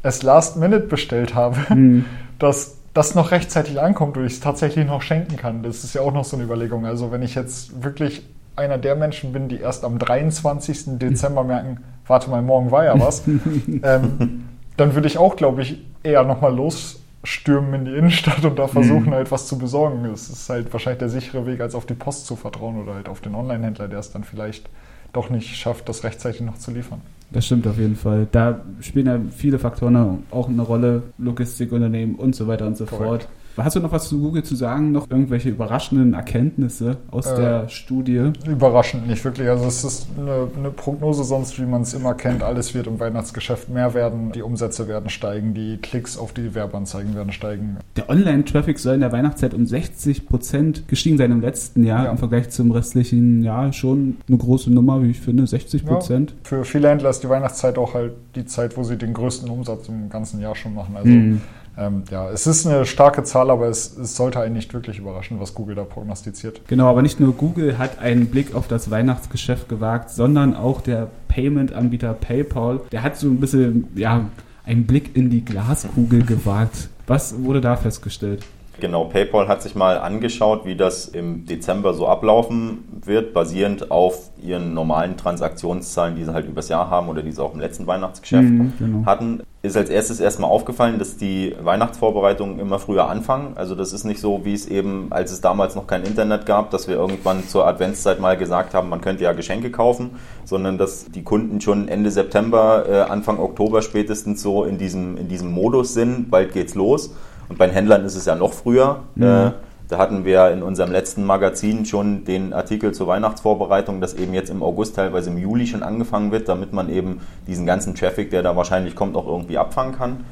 es 0.02 0.22
last 0.22 0.56
minute 0.56 0.86
bestellt 0.86 1.34
habe, 1.34 1.74
mhm. 1.74 2.04
dass 2.38 2.76
das 2.92 3.14
noch 3.14 3.32
rechtzeitig 3.32 3.80
ankommt 3.80 4.16
und 4.16 4.24
ich 4.24 4.34
es 4.34 4.40
tatsächlich 4.40 4.86
noch 4.86 5.02
schenken 5.02 5.36
kann. 5.36 5.62
Das 5.62 5.82
ist 5.82 5.94
ja 5.94 6.00
auch 6.00 6.12
noch 6.12 6.24
so 6.24 6.36
eine 6.36 6.44
Überlegung. 6.44 6.86
Also 6.86 7.10
wenn 7.10 7.22
ich 7.22 7.34
jetzt 7.34 7.82
wirklich 7.82 8.24
einer 8.56 8.78
der 8.78 8.94
Menschen 8.94 9.32
bin, 9.32 9.48
die 9.48 9.58
erst 9.58 9.84
am 9.84 9.98
23. 9.98 10.98
Dezember 10.98 11.42
merken, 11.42 11.78
warte 12.06 12.30
mal, 12.30 12.42
morgen 12.42 12.70
war 12.70 12.84
ja 12.84 12.98
was, 13.00 13.24
ähm, 13.82 14.44
dann 14.76 14.94
würde 14.94 15.08
ich 15.08 15.18
auch, 15.18 15.36
glaube 15.36 15.62
ich, 15.62 15.78
eher 16.02 16.24
nochmal 16.24 16.54
losstürmen 16.54 17.74
in 17.74 17.84
die 17.84 17.96
Innenstadt 17.96 18.44
und 18.44 18.58
da 18.58 18.66
versuchen, 18.66 19.06
mhm. 19.06 19.14
halt 19.14 19.30
was 19.30 19.46
zu 19.46 19.58
besorgen. 19.58 20.04
Das 20.10 20.28
ist 20.28 20.48
halt 20.48 20.72
wahrscheinlich 20.72 20.98
der 20.98 21.08
sichere 21.08 21.46
Weg, 21.46 21.60
als 21.60 21.74
auf 21.74 21.86
die 21.86 21.94
Post 21.94 22.26
zu 22.26 22.36
vertrauen 22.36 22.82
oder 22.82 22.94
halt 22.94 23.08
auf 23.08 23.20
den 23.20 23.34
Online-Händler, 23.34 23.88
der 23.88 23.98
es 23.98 24.10
dann 24.10 24.24
vielleicht 24.24 24.68
doch 25.12 25.30
nicht 25.30 25.56
schafft, 25.56 25.88
das 25.88 26.04
rechtzeitig 26.04 26.40
noch 26.40 26.58
zu 26.58 26.72
liefern. 26.72 27.00
Das 27.30 27.46
stimmt 27.46 27.66
auf 27.66 27.78
jeden 27.78 27.96
Fall. 27.96 28.26
Da 28.30 28.60
spielen 28.80 29.06
ja 29.06 29.18
viele 29.34 29.58
Faktoren 29.58 30.24
auch 30.30 30.48
eine 30.48 30.62
Rolle, 30.62 31.02
Logistikunternehmen 31.18 32.16
und 32.16 32.34
so 32.34 32.46
weiter 32.46 32.66
und 32.66 32.76
so 32.76 32.84
Korrekt. 32.84 33.24
fort. 33.24 33.28
Hast 33.56 33.76
du 33.76 33.80
noch 33.80 33.92
was 33.92 34.08
zu 34.08 34.18
Google 34.18 34.42
zu 34.42 34.56
sagen? 34.56 34.92
Noch 34.92 35.08
irgendwelche 35.10 35.50
überraschenden 35.50 36.14
Erkenntnisse 36.14 36.96
aus 37.10 37.26
äh, 37.26 37.36
der 37.36 37.68
Studie? 37.68 38.32
Überraschend 38.46 39.06
nicht 39.06 39.24
wirklich. 39.24 39.48
Also 39.48 39.66
es 39.66 39.84
ist 39.84 40.08
eine, 40.18 40.48
eine 40.56 40.70
Prognose 40.70 41.24
sonst, 41.24 41.58
wie 41.60 41.66
man 41.66 41.82
es 41.82 41.94
immer 41.94 42.14
kennt. 42.14 42.42
Alles 42.42 42.74
wird 42.74 42.86
im 42.86 42.98
Weihnachtsgeschäft 42.98 43.68
mehr 43.68 43.94
werden. 43.94 44.32
Die 44.32 44.42
Umsätze 44.42 44.88
werden 44.88 45.08
steigen. 45.08 45.54
Die 45.54 45.76
Klicks 45.76 46.18
auf 46.18 46.32
die 46.32 46.54
Werbeanzeigen 46.54 47.14
werden 47.14 47.32
steigen. 47.32 47.78
Der 47.96 48.10
Online-Traffic 48.10 48.78
soll 48.78 48.94
in 48.94 49.00
der 49.00 49.12
Weihnachtszeit 49.12 49.54
um 49.54 49.66
60 49.66 50.26
Prozent 50.26 50.88
gestiegen 50.88 51.16
sein 51.16 51.30
im 51.30 51.40
letzten 51.40 51.84
Jahr. 51.84 52.04
Ja. 52.04 52.10
Im 52.10 52.18
Vergleich 52.18 52.50
zum 52.50 52.72
restlichen 52.72 53.42
Jahr 53.42 53.72
schon 53.72 54.16
eine 54.28 54.38
große 54.38 54.72
Nummer, 54.72 55.02
wie 55.02 55.10
ich 55.10 55.20
finde. 55.20 55.46
60 55.46 55.84
Prozent. 55.84 56.30
Ja, 56.30 56.36
für 56.42 56.64
viele 56.64 56.88
Händler 56.88 57.10
ist 57.10 57.22
die 57.22 57.28
Weihnachtszeit 57.28 57.78
auch 57.78 57.94
halt 57.94 58.14
die 58.34 58.46
Zeit, 58.46 58.76
wo 58.76 58.82
sie 58.82 58.96
den 58.96 59.14
größten 59.14 59.48
Umsatz 59.48 59.88
im 59.88 60.08
ganzen 60.08 60.40
Jahr 60.40 60.56
schon 60.56 60.74
machen. 60.74 60.96
Also 60.96 61.08
mhm. 61.08 61.40
Ähm, 61.76 62.04
ja, 62.10 62.30
es 62.30 62.46
ist 62.46 62.66
eine 62.66 62.86
starke 62.86 63.24
Zahl, 63.24 63.50
aber 63.50 63.68
es, 63.68 63.96
es, 63.96 64.16
sollte 64.16 64.40
einen 64.40 64.54
nicht 64.54 64.72
wirklich 64.74 64.98
überraschen, 64.98 65.40
was 65.40 65.54
Google 65.54 65.74
da 65.74 65.84
prognostiziert. 65.84 66.60
Genau, 66.68 66.88
aber 66.88 67.02
nicht 67.02 67.18
nur 67.18 67.32
Google 67.32 67.78
hat 67.78 67.98
einen 67.98 68.26
Blick 68.26 68.54
auf 68.54 68.68
das 68.68 68.90
Weihnachtsgeschäft 68.90 69.68
gewagt, 69.68 70.10
sondern 70.10 70.54
auch 70.54 70.80
der 70.80 71.08
Payment-Anbieter 71.28 72.14
PayPal. 72.14 72.80
Der 72.92 73.02
hat 73.02 73.16
so 73.16 73.26
ein 73.28 73.40
bisschen, 73.40 73.88
ja, 73.96 74.26
einen 74.64 74.86
Blick 74.86 75.16
in 75.16 75.30
die 75.30 75.44
Glaskugel 75.44 76.24
gewagt. 76.24 76.88
Was 77.06 77.42
wurde 77.42 77.60
da 77.60 77.76
festgestellt? 77.76 78.44
Genau, 78.80 79.04
PayPal 79.04 79.46
hat 79.46 79.62
sich 79.62 79.74
mal 79.74 79.98
angeschaut, 79.98 80.64
wie 80.64 80.74
das 80.74 81.06
im 81.06 81.46
Dezember 81.46 81.94
so 81.94 82.08
ablaufen 82.08 82.84
wird, 83.04 83.32
basierend 83.32 83.90
auf 83.90 84.30
ihren 84.42 84.74
normalen 84.74 85.16
Transaktionszahlen, 85.16 86.16
die 86.16 86.24
sie 86.24 86.32
halt 86.32 86.46
übers 86.46 86.68
Jahr 86.68 86.90
haben 86.90 87.08
oder 87.08 87.22
die 87.22 87.30
sie 87.30 87.42
auch 87.42 87.54
im 87.54 87.60
letzten 87.60 87.86
Weihnachtsgeschäft 87.86 88.42
mhm, 88.42 88.72
genau. 88.78 89.06
hatten. 89.06 89.42
Ist 89.62 89.76
als 89.76 89.88
erstes 89.88 90.20
erstmal 90.20 90.50
aufgefallen, 90.50 90.98
dass 90.98 91.16
die 91.16 91.54
Weihnachtsvorbereitungen 91.62 92.58
immer 92.58 92.78
früher 92.78 93.08
anfangen. 93.08 93.52
Also 93.54 93.74
das 93.74 93.94
ist 93.94 94.04
nicht 94.04 94.20
so, 94.20 94.44
wie 94.44 94.52
es 94.52 94.66
eben, 94.66 95.06
als 95.10 95.32
es 95.32 95.40
damals 95.40 95.74
noch 95.74 95.86
kein 95.86 96.02
Internet 96.02 96.44
gab, 96.44 96.70
dass 96.70 96.86
wir 96.86 96.96
irgendwann 96.96 97.48
zur 97.48 97.66
Adventszeit 97.66 98.20
mal 98.20 98.36
gesagt 98.36 98.74
haben, 98.74 98.90
man 98.90 99.00
könnte 99.00 99.24
ja 99.24 99.32
Geschenke 99.32 99.70
kaufen, 99.70 100.16
sondern 100.44 100.76
dass 100.76 101.06
die 101.06 101.22
Kunden 101.22 101.60
schon 101.62 101.88
Ende 101.88 102.10
September, 102.10 102.84
äh, 102.86 103.00
Anfang 103.10 103.38
Oktober 103.38 103.80
spätestens 103.80 104.42
so 104.42 104.64
in 104.64 104.76
diesem, 104.76 105.16
in 105.16 105.28
diesem 105.28 105.50
Modus 105.50 105.94
sind, 105.94 106.30
bald 106.30 106.52
geht's 106.52 106.74
los. 106.74 107.14
Und 107.48 107.58
bei 107.58 107.66
den 107.66 107.74
Händlern 107.74 108.04
ist 108.04 108.16
es 108.16 108.26
ja 108.26 108.34
noch 108.34 108.52
früher. 108.52 109.00
Mhm. 109.14 109.22
Äh, 109.22 109.50
da 109.88 109.98
hatten 109.98 110.24
wir 110.24 110.50
in 110.50 110.62
unserem 110.62 110.90
letzten 110.90 111.24
Magazin 111.24 111.84
schon 111.84 112.24
den 112.24 112.52
Artikel 112.54 112.92
zur 112.92 113.06
Weihnachtsvorbereitung, 113.06 114.00
dass 114.00 114.14
eben 114.14 114.32
jetzt 114.32 114.48
im 114.48 114.62
August, 114.62 114.96
teilweise 114.96 115.30
im 115.30 115.36
Juli 115.36 115.66
schon 115.66 115.82
angefangen 115.82 116.32
wird, 116.32 116.48
damit 116.48 116.72
man 116.72 116.88
eben 116.88 117.20
diesen 117.46 117.66
ganzen 117.66 117.94
Traffic, 117.94 118.30
der 118.30 118.42
da 118.42 118.56
wahrscheinlich 118.56 118.96
kommt, 118.96 119.14
auch 119.14 119.26
irgendwie 119.26 119.58
abfangen 119.58 119.94
kann. 119.94 120.24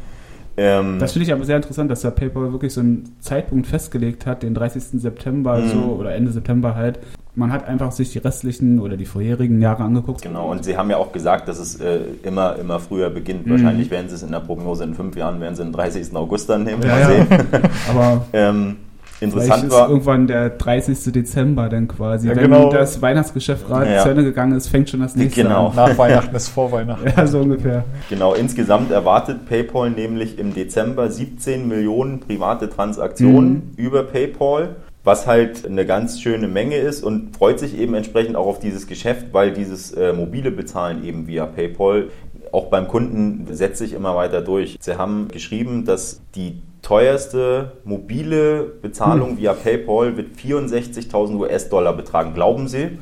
Ähm, 0.57 0.99
das 0.99 1.13
finde 1.13 1.27
ich 1.27 1.33
aber 1.33 1.45
sehr 1.45 1.57
interessant, 1.57 1.91
dass 1.91 2.03
der 2.03 2.11
PayPal 2.11 2.53
wirklich 2.53 2.73
so 2.73 2.81
einen 2.81 3.17
Zeitpunkt 3.21 3.67
festgelegt 3.67 4.27
hat, 4.27 4.43
den 4.43 4.55
30. 4.55 5.01
September 5.01 5.59
mhm. 5.59 5.69
so 5.69 5.79
oder 5.99 6.15
Ende 6.15 6.31
September 6.31 6.75
halt. 6.75 6.99
Man 7.35 7.51
hat 7.51 7.67
einfach 7.67 7.93
sich 7.93 8.13
die 8.13 8.19
restlichen 8.19 8.79
oder 8.79 8.99
die 8.99 9.07
vorherigen 9.07 9.63
Jahre 9.63 9.85
angeguckt. 9.85 10.21
Genau, 10.21 10.51
und 10.51 10.65
Sie 10.65 10.77
haben 10.77 10.91
ja 10.91 10.99
auch 10.99 11.13
gesagt, 11.13 11.49
dass 11.49 11.59
es 11.59 11.81
äh, 11.81 12.01
immer, 12.23 12.57
immer 12.57 12.79
früher 12.79 13.09
beginnt. 13.09 13.47
Mhm. 13.47 13.53
Wahrscheinlich 13.53 13.91
werden 13.91 14.09
Sie 14.11 14.17
es 14.17 14.23
in 14.23 14.33
der 14.33 14.41
Prognose 14.41 14.85
in 14.85 14.95
fünf 14.95 15.17
Jahren, 15.17 15.41
werden 15.41 15.55
Sie 15.57 15.63
den 15.63 15.73
30. 15.73 16.15
August 16.15 16.51
dann 16.51 16.65
nehmen. 16.65 16.83
Ja, 16.83 16.89
mal 16.89 17.07
sehen. 17.07 17.27
aber 17.89 18.27
ähm, 18.35 18.77
Interessant 19.23 19.71
war. 19.71 19.89
irgendwann 19.89 20.27
der 20.27 20.51
30. 20.51 21.13
Dezember 21.13 21.69
dann 21.69 21.89
quasi. 21.89 22.29
Ja, 22.29 22.37
Wenn 22.37 22.45
genau. 22.45 22.71
das 22.71 23.01
Weihnachtsgeschäft 23.01 23.67
gerade 23.67 23.93
ja. 23.93 24.03
zu 24.03 24.11
Ende 24.11 24.25
gegangen 24.25 24.57
ist, 24.57 24.69
fängt 24.69 24.91
schon 24.91 25.01
das 25.01 25.17
nächste 25.17 25.43
genau. 25.43 25.69
an. 25.69 25.77
Nach 25.77 25.99
Weihnachten 25.99 26.35
ist 26.35 26.49
vor 26.49 26.73
Weihnachten. 26.73 27.03
Ja, 27.17 27.27
so 27.27 27.41
ungefähr. 27.41 27.85
Genau, 28.09 28.33
insgesamt 28.35 28.91
erwartet 28.91 29.47
PayPal 29.47 29.91
nämlich 29.91 30.39
im 30.39 30.55
Dezember 30.55 31.11
17 31.11 31.69
Millionen 31.69 32.21
private 32.21 32.71
Transaktionen 32.71 33.53
mhm. 33.53 33.73
über 33.77 34.03
PayPal 34.05 34.77
was 35.05 35.27
halt 35.27 35.67
eine 35.67 35.85
ganz 35.85 36.21
schöne 36.21 36.47
Menge 36.47 36.77
ist 36.77 37.03
und 37.03 37.37
freut 37.37 37.59
sich 37.59 37.77
eben 37.77 37.95
entsprechend 37.95 38.37
auch 38.37 38.47
auf 38.47 38.61
dieses 38.61 38.87
Geschäft, 38.87 39.27
weil 39.33 39.53
dieses 39.53 39.93
äh, 39.93 40.13
mobile 40.13 40.53
Bezahlen 40.53 41.05
eben 41.05 41.27
via 41.27 41.45
PayPal 41.47 42.11
auch 42.53 42.67
beim 42.67 42.87
Kunden 42.87 43.47
setzt 43.51 43.79
sich 43.79 43.95
immer 43.95 44.15
weiter 44.15 44.43
durch. 44.43 44.77
Sie 44.81 44.97
haben 44.97 45.29
geschrieben, 45.29 45.85
dass 45.85 46.21
die 46.35 46.63
teuerste 46.83 47.73
mobile 47.85 48.65
Bezahlung 48.83 49.31
hm. 49.31 49.39
via 49.39 49.53
PayPal 49.55 50.17
wird 50.17 50.37
64.000 50.37 51.37
US-Dollar 51.37 51.95
betragen. 51.95 52.35
Glauben 52.35 52.69
Sie? 52.69 52.99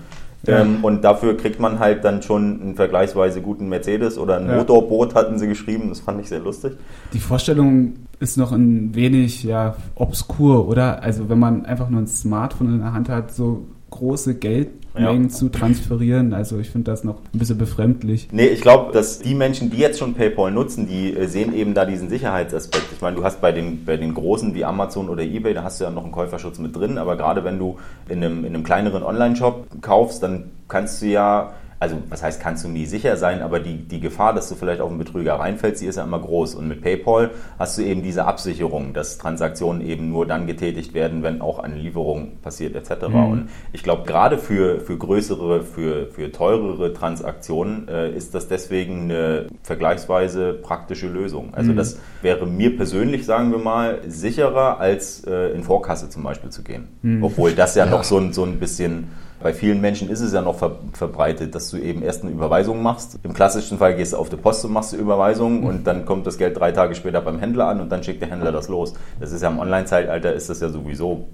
Ja. 0.47 0.61
Ähm, 0.61 0.79
und 0.82 1.03
dafür 1.03 1.37
kriegt 1.37 1.61
man 1.61 1.79
halt 1.79 2.05
dann 2.05 2.23
schon 2.23 2.61
einen 2.61 2.75
vergleichsweise 2.75 3.43
guten 3.43 3.69
Mercedes 3.69 4.17
oder 4.17 4.38
ein 4.38 4.49
ja. 4.49 4.56
Motorboot, 4.56 5.15
hatten 5.15 5.38
sie 5.38 5.47
geschrieben. 5.47 5.88
Das 5.91 6.00
fand 6.00 6.21
ich 6.21 6.29
sehr 6.29 6.41
lustig. 6.41 6.73
Die 7.12 7.19
Vorstellung 7.19 7.94
ist 8.21 8.38
noch 8.38 8.53
ein 8.53 8.94
wenig 8.94 9.44
ja, 9.44 9.77
obskur, 9.94 10.67
oder? 10.67 11.03
Also 11.03 11.29
wenn 11.29 11.38
man 11.38 11.67
einfach 11.67 11.91
nur 11.91 12.00
ein 12.00 12.06
Smartphone 12.06 12.75
in 12.75 12.79
der 12.79 12.93
Hand 12.93 13.09
hat, 13.09 13.35
so 13.35 13.67
große 13.90 14.37
Geldmengen 14.37 15.25
ja. 15.25 15.28
zu 15.28 15.48
transferieren. 15.48 16.32
Also 16.32 16.58
ich 16.58 16.70
finde 16.70 16.90
das 16.90 17.04
noch 17.04 17.16
ein 17.34 17.38
bisschen 17.38 17.58
befremdlich. 17.58 18.28
Nee, 18.32 18.46
ich 18.46 18.60
glaube, 18.60 18.92
dass 18.92 19.19
die 19.19 19.34
Menschen, 19.34 19.70
die 19.70 19.78
jetzt 19.78 19.98
schon 19.98 20.14
PayPal 20.14 20.50
nutzen, 20.50 20.87
die 20.87 21.14
äh, 21.14 21.26
sehen 21.26 21.54
eben 21.54 21.75
da 21.75 21.84
diesen 21.84 22.08
Sicherheitsaspekt. 22.08 22.87
Ich 22.92 23.00
meine, 23.00 23.16
du 23.16 23.25
hast 23.25 23.40
bei 23.40 23.52
den, 23.52 23.84
bei 23.84 23.96
den 23.96 24.14
großen 24.14 24.54
wie 24.54 24.64
Amazon 24.64 25.08
oder 25.08 25.22
eBay, 25.22 25.54
da 25.54 25.64
hast 25.64 25.81
du 25.81 25.84
ja 25.84 25.90
noch 25.90 26.04
einen 26.04 26.12
Käuferschutz 26.12 26.58
mit 26.58 26.74
drin, 26.74 26.98
aber 26.98 27.17
gerade 27.17 27.44
wenn 27.44 27.58
du 27.58 27.79
in 28.08 28.24
einem, 28.24 28.44
in 28.44 28.55
einem 28.55 28.65
kleineren 28.65 29.03
Online-Shop 29.03 29.67
kaufst, 29.81 30.22
dann 30.22 30.50
kannst 30.69 31.03
du 31.03 31.06
ja 31.06 31.53
also 31.81 31.96
was 32.10 32.22
heißt, 32.22 32.43
kannst 32.43 32.63
du 32.63 32.69
nie 32.69 32.84
sicher 32.84 33.17
sein, 33.17 33.41
aber 33.41 33.58
die, 33.58 33.77
die 33.79 34.01
Gefahr, 34.01 34.34
dass 34.34 34.51
du 34.51 34.55
vielleicht 34.55 34.82
auf 34.82 34.91
einen 34.91 34.99
Betrüger 34.99 35.37
reinfällst, 35.37 35.81
die 35.81 35.87
ist 35.87 35.96
ja 35.96 36.05
immer 36.05 36.20
groß. 36.20 36.55
Und 36.55 36.69
mit 36.69 36.82
PayPal 36.82 37.31
hast 37.58 37.79
du 37.79 37.82
eben 37.82 38.03
diese 38.03 38.27
Absicherung, 38.27 38.93
dass 38.93 39.17
Transaktionen 39.17 39.81
eben 39.81 40.10
nur 40.10 40.27
dann 40.27 40.46
getätigt 40.46 40.93
werden, 40.93 41.22
wenn 41.22 41.41
auch 41.41 41.58
eine 41.58 41.77
Lieferung 41.77 42.32
passiert 42.43 42.77
etc. 42.77 43.08
Mhm. 43.08 43.15
Und 43.31 43.49
ich 43.72 43.82
glaube, 43.82 44.05
gerade 44.05 44.37
für, 44.37 44.81
für 44.81 44.99
größere, 44.99 45.63
für, 45.63 46.08
für 46.08 46.31
teurere 46.31 46.93
Transaktionen 46.93 47.89
äh, 47.89 48.15
ist 48.15 48.34
das 48.34 48.46
deswegen 48.46 49.05
eine 49.05 49.46
vergleichsweise 49.63 50.53
praktische 50.53 51.08
Lösung. 51.08 51.55
Also 51.55 51.72
mhm. 51.72 51.77
das 51.77 51.99
wäre 52.20 52.46
mir 52.46 52.77
persönlich, 52.77 53.25
sagen 53.25 53.53
wir 53.53 53.58
mal, 53.58 54.01
sicherer, 54.06 54.81
als 54.81 55.25
äh, 55.25 55.55
in 55.55 55.63
Vorkasse 55.63 56.10
zum 56.10 56.25
Beispiel 56.25 56.51
zu 56.51 56.63
gehen. 56.63 56.89
Mhm. 57.01 57.25
Obwohl 57.25 57.53
das 57.53 57.75
ja, 57.75 57.87
ja, 57.87 57.91
noch 57.91 58.05
so 58.05 58.19
ein, 58.19 58.34
so 58.34 58.44
ein 58.44 58.58
bisschen 58.58 59.08
bei 59.43 59.55
vielen 59.55 59.81
Menschen 59.81 60.11
ist 60.11 60.20
es 60.20 60.32
ja 60.32 60.43
noch 60.43 60.56
ver 60.56 60.77
verbreitet, 60.93 61.55
dass 61.55 61.70
du 61.70 61.79
eben 61.79 62.03
erst 62.03 62.23
eine 62.23 62.31
Überweisung 62.31 62.82
machst. 62.82 63.19
Im 63.23 63.32
klassischen 63.32 63.79
Fall 63.79 63.97
gehst 63.97 64.13
du 64.13 64.19
auf 64.19 64.29
die 64.29 64.37
Post 64.37 64.65
und 64.65 64.73
machst 64.73 64.93
eine 64.93 65.03
Überweisung 65.03 65.61
mhm. 65.61 65.67
und 65.67 65.87
dann 65.87 66.05
kommt 66.05 66.27
das 66.27 66.39
Geld 66.39 66.59
drei 66.59 66.73
Tage 66.73 66.94
später 66.94 67.20
beim 67.20 67.39
Händler 67.39 67.69
an 67.69 67.81
und 67.81 67.91
dann 67.91 68.03
schickt 68.03 68.20
der 68.20 68.31
Händler 68.31 68.53
das 68.53 68.69
los. 68.69 68.94
Das 69.19 69.32
ist 69.32 69.43
ja 69.43 69.49
im 69.49 69.59
Online-Zeitalter 69.59 70.32
ist 70.35 70.51
das 70.51 70.61
ja 70.61 70.69
sowieso 70.69 71.29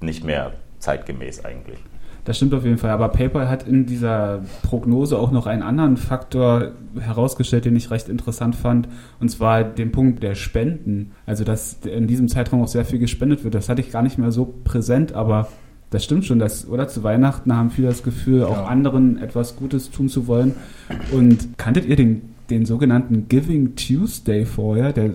nicht 0.00 0.24
mehr 0.24 0.52
zeitgemäß 0.78 1.44
eigentlich. 1.44 1.78
Das 2.24 2.36
stimmt 2.36 2.54
auf 2.54 2.64
jeden 2.64 2.78
Fall. 2.78 2.90
Aber 2.90 3.08
PayPal 3.08 3.48
hat 3.48 3.66
in 3.66 3.86
dieser 3.86 4.42
Prognose 4.62 5.18
auch 5.18 5.30
noch 5.30 5.46
einen 5.46 5.62
anderen 5.62 5.96
Faktor 5.96 6.72
herausgestellt, 6.98 7.64
den 7.64 7.74
ich 7.76 7.90
recht 7.90 8.08
interessant 8.08 8.54
fand. 8.54 8.88
Und 9.20 9.30
zwar 9.30 9.64
den 9.64 9.90
Punkt 9.90 10.22
der 10.22 10.34
Spenden. 10.34 11.12
Also, 11.26 11.44
dass 11.44 11.78
in 11.84 12.06
diesem 12.06 12.28
Zeitraum 12.28 12.62
auch 12.62 12.68
sehr 12.68 12.84
viel 12.84 12.98
gespendet 12.98 13.42
wird. 13.42 13.54
Das 13.54 13.68
hatte 13.68 13.80
ich 13.80 13.90
gar 13.90 14.02
nicht 14.02 14.18
mehr 14.18 14.32
so 14.32 14.54
präsent, 14.64 15.14
aber 15.14 15.48
das 15.90 16.04
stimmt 16.04 16.24
schon, 16.24 16.38
dass, 16.38 16.68
oder 16.68 16.88
zu 16.88 17.02
Weihnachten 17.02 17.54
haben 17.54 17.70
viele 17.70 17.88
das 17.88 18.02
Gefühl, 18.02 18.44
auch 18.44 18.56
ja. 18.56 18.64
anderen 18.64 19.18
etwas 19.18 19.56
Gutes 19.56 19.90
tun 19.90 20.08
zu 20.08 20.28
wollen. 20.28 20.54
Und 21.10 21.58
kanntet 21.58 21.84
ihr 21.84 21.96
den, 21.96 22.22
den 22.48 22.64
sogenannten 22.64 23.26
Giving 23.28 23.74
Tuesday 23.74 24.46
vorher? 24.46 24.92
Der, 24.92 25.06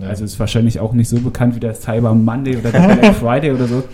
ja. 0.00 0.08
Also 0.08 0.24
ist 0.24 0.38
wahrscheinlich 0.40 0.80
auch 0.80 0.92
nicht 0.92 1.08
so 1.08 1.20
bekannt 1.20 1.54
wie 1.54 1.60
der 1.60 1.74
Cyber 1.74 2.14
Monday 2.14 2.56
oder 2.56 2.72
der 2.72 2.96
Black 2.96 3.14
Friday 3.20 3.52
oder 3.52 3.68
so. 3.68 3.84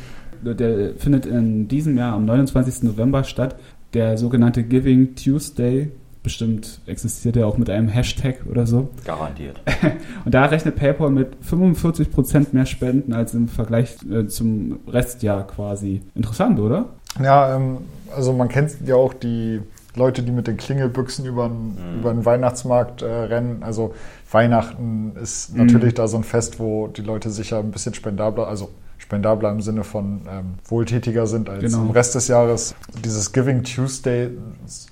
Der 0.43 0.95
findet 0.97 1.27
in 1.27 1.69
diesem 1.69 1.97
Jahr 1.97 2.15
am 2.15 2.25
29. 2.25 2.83
November 2.83 3.25
statt. 3.25 3.57
Der 3.93 4.17
sogenannte 4.17 4.63
Giving 4.63 5.15
Tuesday 5.15 5.93
bestimmt 6.23 6.81
existiert 6.87 7.37
er 7.37 7.47
auch 7.47 7.59
mit 7.59 7.69
einem 7.69 7.89
Hashtag 7.89 8.47
oder 8.49 8.67
so. 8.67 8.89
Garantiert. 9.05 9.61
Und 10.25 10.33
da 10.35 10.45
rechnet 10.47 10.77
PayPal 10.77 11.11
mit 11.11 11.37
45% 11.49 12.49
mehr 12.53 12.67
Spenden 12.67 13.13
als 13.13 13.35
im 13.35 13.49
Vergleich 13.49 13.97
äh, 14.11 14.27
zum 14.27 14.81
Restjahr 14.87 15.47
quasi. 15.47 16.03
Interessant, 16.15 16.61
oder? 16.61 16.87
Ja, 17.23 17.57
ähm, 17.57 17.79
also 18.15 18.33
man 18.33 18.49
kennt 18.49 18.73
ja 18.87 18.95
auch 18.95 19.15
die 19.15 19.61
Leute, 19.95 20.23
die 20.23 20.33
mit 20.33 20.47
den 20.47 20.57
Klingelbüchsen 20.57 21.27
über 21.27 21.49
den, 21.49 21.75
mhm. 21.75 22.01
über 22.01 22.13
den 22.13 22.25
Weihnachtsmarkt 22.25 23.03
äh, 23.03 23.07
rennen. 23.07 23.63
Also 23.63 23.95
Weihnachten 24.31 25.13
ist 25.21 25.55
mhm. 25.55 25.67
natürlich 25.67 25.95
da 25.95 26.09
so 26.09 26.17
ein 26.17 26.25
Fest, 26.25 26.59
wo 26.59 26.87
die 26.87 27.03
Leute 27.03 27.31
sicher 27.31 27.59
ein 27.59 27.73
bisschen 27.73 27.95
spendabler, 27.95 28.47
also 28.47 28.71
spendabler 29.13 29.51
im 29.51 29.61
Sinne 29.61 29.85
von 29.85 30.23
ähm, 30.27 30.55
wohltätiger 30.65 31.27
sind 31.27 31.51
als 31.51 31.61
genau. 31.61 31.83
im 31.83 31.91
Rest 31.91 32.15
des 32.15 32.29
Jahres. 32.29 32.75
Dieses 33.05 33.33
Giving 33.33 33.63
Tuesday, 33.63 34.31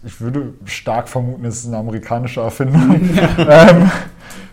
ich 0.05 0.21
würde 0.21 0.53
stark 0.67 1.09
vermuten, 1.09 1.47
es 1.47 1.61
ist 1.61 1.69
eine 1.69 1.79
amerikanische 1.79 2.43
Erfindung. 2.43 3.01
ähm, 3.39 3.91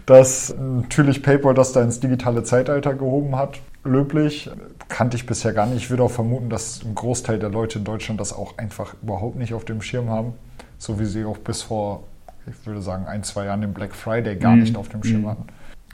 dass 0.06 0.56
natürlich 0.58 1.22
PayPal 1.22 1.54
das 1.54 1.74
da 1.74 1.82
ins 1.82 2.00
digitale 2.00 2.44
Zeitalter 2.44 2.94
gehoben 2.94 3.36
hat. 3.36 3.60
Löblich. 3.84 4.50
Kannte 4.88 5.18
ich 5.18 5.26
bisher 5.26 5.52
gar 5.52 5.66
nicht. 5.66 5.84
Ich 5.84 5.90
würde 5.90 6.04
auch 6.04 6.12
vermuten, 6.12 6.50
dass 6.50 6.82
ein 6.86 6.96
Großteil 6.96 7.38
der 7.38 7.50
Leute 7.50 7.80
in 7.80 7.84
Deutschland 7.84 8.22
das 8.22 8.32
auch 8.32 8.58
einfach 8.58 8.96
überhaupt 9.04 9.36
nicht 9.36 9.54
auf 9.54 9.66
dem 9.66 9.82
Schirm 9.82 10.10
haben. 10.10 10.34
So 10.78 10.98
wie 10.98 11.06
sie 11.06 11.26
auch 11.26 11.40
bis 11.40 11.64
vor, 11.64 12.04
ich 12.50 12.66
würde 12.66 12.82
sagen, 12.82 13.06
ein, 13.06 13.24
zwei 13.26 13.46
Jahren 13.46 13.60
den 13.60 13.74
Black 13.74 13.94
Friday 13.94 14.38
gar 14.38 14.54
mhm. 14.54 14.62
nicht 14.62 14.78
auf 14.78 14.88
dem 14.88 15.04
Schirm 15.04 15.24
mhm. 15.24 15.28
hatten. 15.28 15.44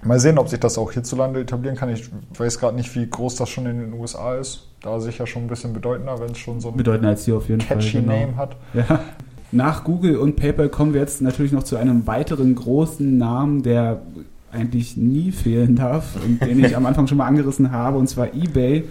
Mal 0.06 0.20
sehen, 0.20 0.38
ob 0.38 0.50
sich 0.50 0.60
das 0.60 0.78
auch 0.78 0.92
hierzulande 0.92 1.42
etablieren 1.42 1.78
kann. 1.78 1.90
Ich 1.90 2.10
weiß 2.38 2.60
gerade 2.60 2.76
nicht, 2.76 2.94
wie 2.96 3.08
groß 3.10 3.36
das 3.36 3.50
schon 3.50 3.66
in 3.66 3.80
den 3.80 3.94
USA 3.94 4.36
ist. 4.36 4.68
Da 4.82 5.00
sicher 5.00 5.26
schon 5.26 5.44
ein 5.44 5.48
bisschen 5.48 5.74
bedeutender, 5.74 6.20
wenn 6.20 6.32
es 6.32 6.38
schon 6.38 6.60
so 6.60 6.70
ein 6.70 6.78
bedeutender 6.78 7.10
als 7.10 7.26
hier 7.26 7.38
auf 7.38 7.48
jeden 7.48 7.62
catchy 7.62 7.92
Fall, 7.92 8.02
genau. 8.02 8.14
Name 8.14 8.36
hat. 8.36 8.58
Ja. 8.74 9.00
Nach 9.52 9.84
Google 9.84 10.18
und 10.18 10.36
PayPal 10.36 10.68
kommen 10.70 10.94
wir 10.94 11.02
jetzt 11.02 11.22
natürlich 11.22 11.52
noch 11.52 11.64
zu 11.64 11.78
einem 11.78 12.08
weiteren 12.08 12.56
großen 12.56 13.18
Namen, 13.18 13.62
der 13.62 14.02
eigentlich 14.52 14.98
nie 14.98 15.32
fehlen 15.32 15.76
darf 15.76 16.16
und 16.24 16.42
den 16.42 16.64
ich 16.64 16.76
am 16.76 16.86
Anfang 16.86 17.08
schon 17.08 17.18
mal 17.18 17.28
angerissen 17.28 17.72
habe, 17.72 17.98
und 17.98 18.08
zwar 18.08 18.34
eBay. 18.34 18.84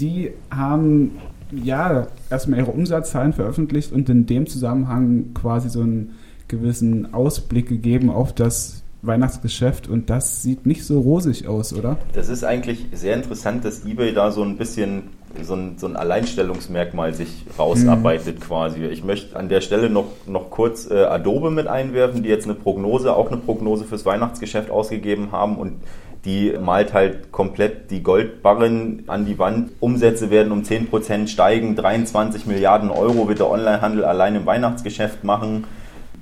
Die 0.00 0.30
haben 0.50 1.12
ja 1.52 2.06
erstmal 2.30 2.60
ihre 2.60 2.70
Umsatzzahlen 2.70 3.32
veröffentlicht 3.32 3.92
und 3.92 4.08
in 4.08 4.26
dem 4.26 4.46
Zusammenhang 4.46 5.34
quasi 5.34 5.68
so 5.68 5.82
einen 5.82 6.14
gewissen 6.48 7.12
Ausblick 7.12 7.68
gegeben 7.68 8.10
auf 8.10 8.34
das 8.34 8.82
Weihnachtsgeschäft 9.02 9.88
und 9.88 10.10
das 10.10 10.42
sieht 10.42 10.64
nicht 10.64 10.84
so 10.84 11.00
rosig 11.00 11.48
aus, 11.48 11.72
oder? 11.72 11.98
Das 12.14 12.28
ist 12.28 12.44
eigentlich 12.44 12.86
sehr 12.92 13.14
interessant, 13.14 13.64
dass 13.64 13.84
eBay 13.84 14.14
da 14.14 14.30
so 14.30 14.42
ein 14.42 14.56
bisschen 14.56 15.10
so 15.42 15.54
ein, 15.54 15.78
so 15.78 15.86
ein 15.86 15.96
Alleinstellungsmerkmal 15.96 17.14
sich 17.14 17.44
rausarbeitet 17.58 18.38
mhm. 18.38 18.42
quasi. 18.42 18.84
Ich 18.84 19.02
möchte 19.02 19.36
an 19.36 19.48
der 19.48 19.60
Stelle 19.60 19.90
noch, 19.90 20.06
noch 20.26 20.50
kurz 20.50 20.90
äh, 20.90 21.04
Adobe 21.04 21.50
mit 21.50 21.66
einwerfen, 21.66 22.22
die 22.22 22.28
jetzt 22.28 22.44
eine 22.44 22.54
Prognose, 22.54 23.14
auch 23.16 23.28
eine 23.28 23.38
Prognose 23.38 23.84
fürs 23.84 24.04
Weihnachtsgeschäft 24.04 24.70
ausgegeben 24.70 25.32
haben 25.32 25.56
und 25.56 25.82
die 26.24 26.54
malt 26.60 26.92
halt 26.92 27.32
komplett 27.32 27.90
die 27.90 28.02
Goldbarren 28.02 29.04
an 29.08 29.26
die 29.26 29.38
Wand. 29.38 29.72
Umsätze 29.80 30.30
werden 30.30 30.52
um 30.52 30.62
10% 30.62 31.26
steigen, 31.26 31.74
23 31.74 32.46
Milliarden 32.46 32.90
Euro 32.90 33.26
wird 33.26 33.40
der 33.40 33.50
Onlinehandel 33.50 34.04
allein 34.04 34.36
im 34.36 34.46
Weihnachtsgeschäft 34.46 35.24
machen. 35.24 35.64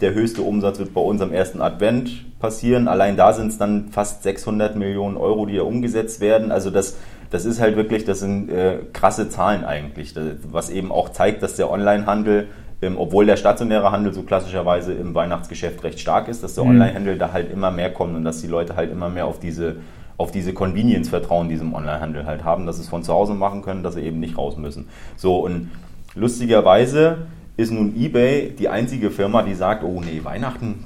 Der 0.01 0.15
höchste 0.15 0.43
Umsatz 0.43 0.79
wird 0.79 0.95
bei 0.95 1.01
uns 1.01 1.21
am 1.21 1.33
ersten 1.33 1.61
Advent 1.61 2.39
passieren. 2.41 2.89
Allein 2.89 3.17
da 3.17 3.33
sind 3.33 3.49
es 3.49 3.59
dann 3.59 3.89
fast 3.91 4.23
600 4.23 4.77
Millionen 4.77 5.17
Euro, 5.17 5.47
die 5.47 5.55
ja 5.55 5.63
umgesetzt 5.63 6.21
werden. 6.21 6.53
Also 6.53 6.71
das, 6.71 6.97
das 7.31 7.45
ist 7.45 7.61
halt 7.61 7.77
wirklich, 7.77 8.05
das 8.05 8.21
sind 8.21 8.51
äh, 8.51 8.79
krasse 8.93 9.29
Zahlen 9.29 9.65
eigentlich, 9.65 10.15
was 10.51 10.71
eben 10.71 10.91
auch 10.91 11.11
zeigt, 11.11 11.43
dass 11.43 11.57
der 11.57 11.71
Onlinehandel, 11.71 12.49
ähm, 12.81 12.97
obwohl 12.99 13.27
der 13.27 13.37
stationäre 13.37 13.93
Handel 13.93 14.15
so 14.15 14.23
klassischerweise 14.23 14.95
im 14.95 15.15
Weihnachtsgeschäft 15.15 15.85
recht 15.85 16.01
stark 16.01 16.29
ist, 16.29 16.43
dass 16.43 16.55
der 16.55 16.65
mhm. 16.65 16.71
Onlinehandel 16.71 17.19
da 17.19 17.33
halt 17.33 17.53
immer 17.53 17.71
mehr 17.71 17.93
kommt 17.93 18.17
und 18.17 18.25
dass 18.25 18.41
die 18.41 18.49
Leute 18.49 18.77
halt 18.77 18.91
immer 18.91 19.09
mehr 19.09 19.27
auf 19.27 19.39
diese 19.39 19.77
auf 20.17 20.31
diese 20.31 20.53
Convenience 20.53 21.09
vertrauen, 21.09 21.49
diesem 21.49 21.73
Onlinehandel 21.73 22.27
halt 22.27 22.45
haben, 22.45 22.67
dass 22.67 22.77
sie 22.77 22.83
es 22.83 22.91
von 22.91 23.03
zu 23.03 23.15
Hause 23.15 23.33
machen 23.33 23.63
können, 23.63 23.83
dass 23.83 23.95
sie 23.95 24.03
eben 24.03 24.21
nicht 24.21 24.37
raus 24.37 24.59
müssen. 24.59 24.91
So 25.17 25.39
und 25.39 25.71
lustigerweise 26.15 27.27
ist 27.61 27.73
nun 27.73 27.95
eBay 27.97 28.55
die 28.59 28.69
einzige 28.69 29.11
Firma, 29.11 29.43
die 29.43 29.55
sagt, 29.55 29.85
oh 29.85 30.01
nee, 30.01 30.21
Weihnachten, 30.25 30.85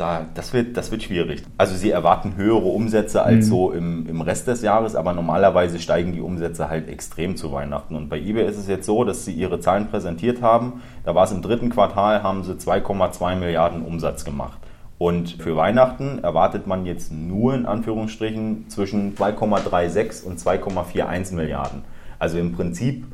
da, 0.00 0.26
das, 0.34 0.52
wird, 0.52 0.76
das 0.76 0.90
wird 0.90 1.02
schwierig. 1.02 1.42
Also 1.58 1.74
sie 1.74 1.90
erwarten 1.90 2.34
höhere 2.36 2.68
Umsätze 2.68 3.22
als 3.22 3.46
mhm. 3.46 3.50
so 3.50 3.70
im, 3.72 4.06
im 4.06 4.20
Rest 4.22 4.46
des 4.46 4.62
Jahres, 4.62 4.96
aber 4.96 5.12
normalerweise 5.12 5.78
steigen 5.78 6.12
die 6.12 6.22
Umsätze 6.22 6.70
halt 6.70 6.88
extrem 6.88 7.36
zu 7.36 7.52
Weihnachten. 7.52 7.94
Und 7.94 8.08
bei 8.08 8.18
eBay 8.18 8.48
ist 8.48 8.56
es 8.56 8.66
jetzt 8.66 8.86
so, 8.86 9.04
dass 9.04 9.24
sie 9.24 9.32
ihre 9.32 9.60
Zahlen 9.60 9.88
präsentiert 9.88 10.40
haben. 10.40 10.80
Da 11.04 11.14
war 11.14 11.24
es 11.24 11.32
im 11.32 11.42
dritten 11.42 11.68
Quartal, 11.68 12.22
haben 12.22 12.44
sie 12.44 12.54
2,2 12.54 13.36
Milliarden 13.36 13.82
Umsatz 13.82 14.24
gemacht. 14.24 14.58
Und 14.96 15.32
für 15.32 15.56
Weihnachten 15.56 16.18
erwartet 16.22 16.66
man 16.66 16.86
jetzt 16.86 17.12
nur 17.12 17.54
in 17.54 17.66
Anführungsstrichen 17.66 18.68
zwischen 18.68 19.16
2,36 19.16 20.24
und 20.24 20.38
2,41 20.38 21.34
Milliarden. 21.34 21.82
Also 22.18 22.38
im 22.38 22.52
Prinzip 22.52 23.06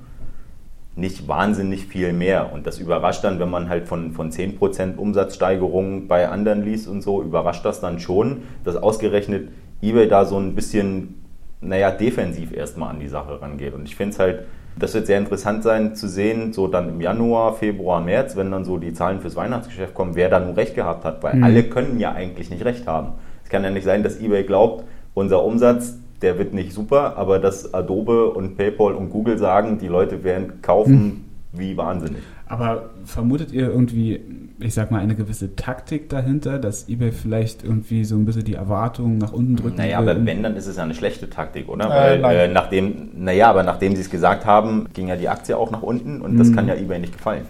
nicht 0.96 1.28
wahnsinnig 1.28 1.86
viel 1.86 2.12
mehr. 2.14 2.52
Und 2.52 2.66
das 2.66 2.78
überrascht 2.78 3.22
dann, 3.22 3.38
wenn 3.38 3.50
man 3.50 3.68
halt 3.68 3.86
von, 3.86 4.12
von 4.12 4.30
10% 4.30 4.96
Umsatzsteigerung 4.96 6.08
bei 6.08 6.28
anderen 6.28 6.64
liest 6.64 6.88
und 6.88 7.02
so, 7.02 7.22
überrascht 7.22 7.64
das 7.64 7.80
dann 7.80 8.00
schon, 8.00 8.42
dass 8.64 8.76
ausgerechnet 8.76 9.50
eBay 9.82 10.08
da 10.08 10.24
so 10.24 10.38
ein 10.38 10.54
bisschen, 10.54 11.22
naja, 11.60 11.90
defensiv 11.90 12.52
erstmal 12.52 12.90
an 12.90 13.00
die 13.00 13.08
Sache 13.08 13.40
rangeht. 13.40 13.74
Und 13.74 13.86
ich 13.86 13.94
finde 13.94 14.14
es 14.14 14.18
halt, 14.18 14.46
das 14.78 14.94
wird 14.94 15.06
sehr 15.06 15.18
interessant 15.18 15.62
sein 15.62 15.94
zu 15.94 16.08
sehen, 16.08 16.54
so 16.54 16.66
dann 16.66 16.88
im 16.88 17.00
Januar, 17.00 17.54
Februar, 17.54 18.00
März, 18.00 18.34
wenn 18.36 18.50
dann 18.50 18.64
so 18.64 18.78
die 18.78 18.94
Zahlen 18.94 19.20
fürs 19.20 19.36
Weihnachtsgeschäft 19.36 19.94
kommen, 19.94 20.14
wer 20.16 20.30
da 20.30 20.40
nun 20.40 20.54
recht 20.54 20.74
gehabt 20.74 21.04
hat, 21.04 21.22
weil 21.22 21.36
mhm. 21.36 21.44
alle 21.44 21.64
können 21.64 22.00
ja 22.00 22.12
eigentlich 22.12 22.50
nicht 22.50 22.64
recht 22.64 22.86
haben. 22.86 23.12
Es 23.44 23.50
kann 23.50 23.64
ja 23.64 23.70
nicht 23.70 23.84
sein, 23.84 24.02
dass 24.02 24.18
eBay 24.18 24.44
glaubt, 24.44 24.84
unser 25.14 25.44
Umsatz, 25.44 25.98
der 26.26 26.38
wird 26.38 26.52
nicht 26.52 26.72
super, 26.72 27.16
aber 27.16 27.38
dass 27.38 27.72
Adobe 27.72 28.30
und 28.30 28.56
PayPal 28.56 28.94
und 28.94 29.10
Google 29.10 29.38
sagen, 29.38 29.78
die 29.78 29.86
Leute 29.86 30.24
werden 30.24 30.60
kaufen 30.60 30.92
hm. 30.92 31.24
wie 31.52 31.76
wahnsinnig. 31.76 32.20
Aber 32.48 32.90
vermutet 33.04 33.52
ihr 33.52 33.68
irgendwie, 33.68 34.20
ich 34.58 34.74
sag 34.74 34.90
mal, 34.90 35.00
eine 35.00 35.14
gewisse 35.14 35.54
Taktik 35.54 36.08
dahinter, 36.08 36.58
dass 36.58 36.88
eBay 36.88 37.12
vielleicht 37.12 37.62
irgendwie 37.62 38.04
so 38.04 38.16
ein 38.16 38.24
bisschen 38.24 38.42
die 38.42 38.54
Erwartungen 38.54 39.18
nach 39.18 39.32
unten 39.32 39.54
drückt? 39.54 39.78
Naja, 39.78 39.98
aber 39.98 40.26
wenn, 40.26 40.42
dann 40.42 40.56
ist 40.56 40.66
es 40.66 40.76
ja 40.76 40.82
eine 40.82 40.94
schlechte 40.94 41.30
Taktik, 41.30 41.68
oder? 41.68 41.86
Äh, 41.86 42.20
Weil 42.20 42.36
äh, 42.36 42.48
nachdem, 42.48 43.10
naja, 43.14 43.48
aber 43.48 43.62
nachdem 43.62 43.94
sie 43.94 44.02
es 44.02 44.10
gesagt 44.10 44.44
haben, 44.46 44.88
ging 44.92 45.06
ja 45.06 45.14
die 45.14 45.28
Aktie 45.28 45.56
auch 45.56 45.70
nach 45.70 45.82
unten 45.82 46.20
und 46.22 46.38
das 46.38 46.48
hm. 46.48 46.56
kann 46.56 46.66
ja 46.66 46.74
eBay 46.74 46.98
nicht 46.98 47.12
gefallen. 47.12 47.46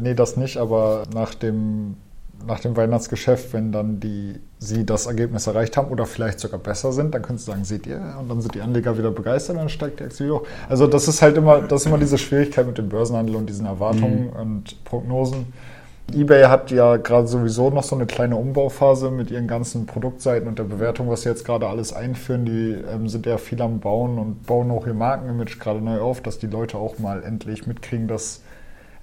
Nee, 0.00 0.14
das 0.14 0.38
nicht, 0.38 0.56
aber 0.56 1.02
nach 1.12 1.34
dem 1.34 1.96
nach 2.46 2.60
dem 2.60 2.76
Weihnachtsgeschäft, 2.76 3.52
wenn 3.52 3.72
dann 3.72 4.00
die, 4.00 4.40
sie 4.58 4.84
das 4.86 5.06
Ergebnis 5.06 5.46
erreicht 5.46 5.76
haben 5.76 5.90
oder 5.90 6.06
vielleicht 6.06 6.40
sogar 6.40 6.58
besser 6.60 6.92
sind, 6.92 7.14
dann 7.14 7.22
können 7.22 7.38
sie 7.38 7.44
sagen, 7.44 7.64
seht 7.64 7.86
ihr, 7.86 8.00
und 8.20 8.28
dann 8.28 8.40
sind 8.40 8.54
die 8.54 8.60
Anleger 8.60 8.98
wieder 8.98 9.10
begeistert, 9.10 9.56
dann 9.56 9.68
steigt 9.68 10.00
die 10.00 10.04
Aktie 10.04 10.26
wieder 10.26 10.36
hoch. 10.36 10.46
Also 10.68 10.86
das 10.86 11.08
ist 11.08 11.22
halt 11.22 11.36
immer, 11.36 11.62
das 11.62 11.82
ist 11.82 11.86
immer 11.86 11.98
diese 11.98 12.18
Schwierigkeit 12.18 12.66
mit 12.66 12.78
dem 12.78 12.88
Börsenhandel 12.88 13.36
und 13.36 13.48
diesen 13.48 13.66
Erwartungen 13.66 14.30
mhm. 14.30 14.40
und 14.40 14.84
Prognosen. 14.84 15.52
eBay 16.12 16.44
hat 16.44 16.70
ja 16.70 16.96
gerade 16.96 17.26
sowieso 17.26 17.70
noch 17.70 17.82
so 17.82 17.96
eine 17.96 18.06
kleine 18.06 18.36
Umbauphase 18.36 19.10
mit 19.10 19.30
ihren 19.30 19.48
ganzen 19.48 19.86
Produktseiten 19.86 20.46
und 20.46 20.58
der 20.58 20.64
Bewertung, 20.64 21.08
was 21.08 21.22
sie 21.22 21.30
jetzt 21.30 21.44
gerade 21.44 21.66
alles 21.66 21.92
einführen. 21.92 22.44
Die 22.44 22.76
ähm, 22.92 23.08
sind 23.08 23.26
ja 23.26 23.38
viel 23.38 23.60
am 23.62 23.80
Bauen 23.80 24.18
und 24.18 24.46
bauen 24.46 24.70
auch 24.70 24.86
ihr 24.86 24.94
Markenimage 24.94 25.58
gerade 25.58 25.80
neu 25.80 26.00
auf, 26.00 26.20
dass 26.20 26.38
die 26.38 26.46
Leute 26.46 26.78
auch 26.78 26.98
mal 26.98 27.22
endlich 27.24 27.66
mitkriegen, 27.66 28.06
dass 28.06 28.42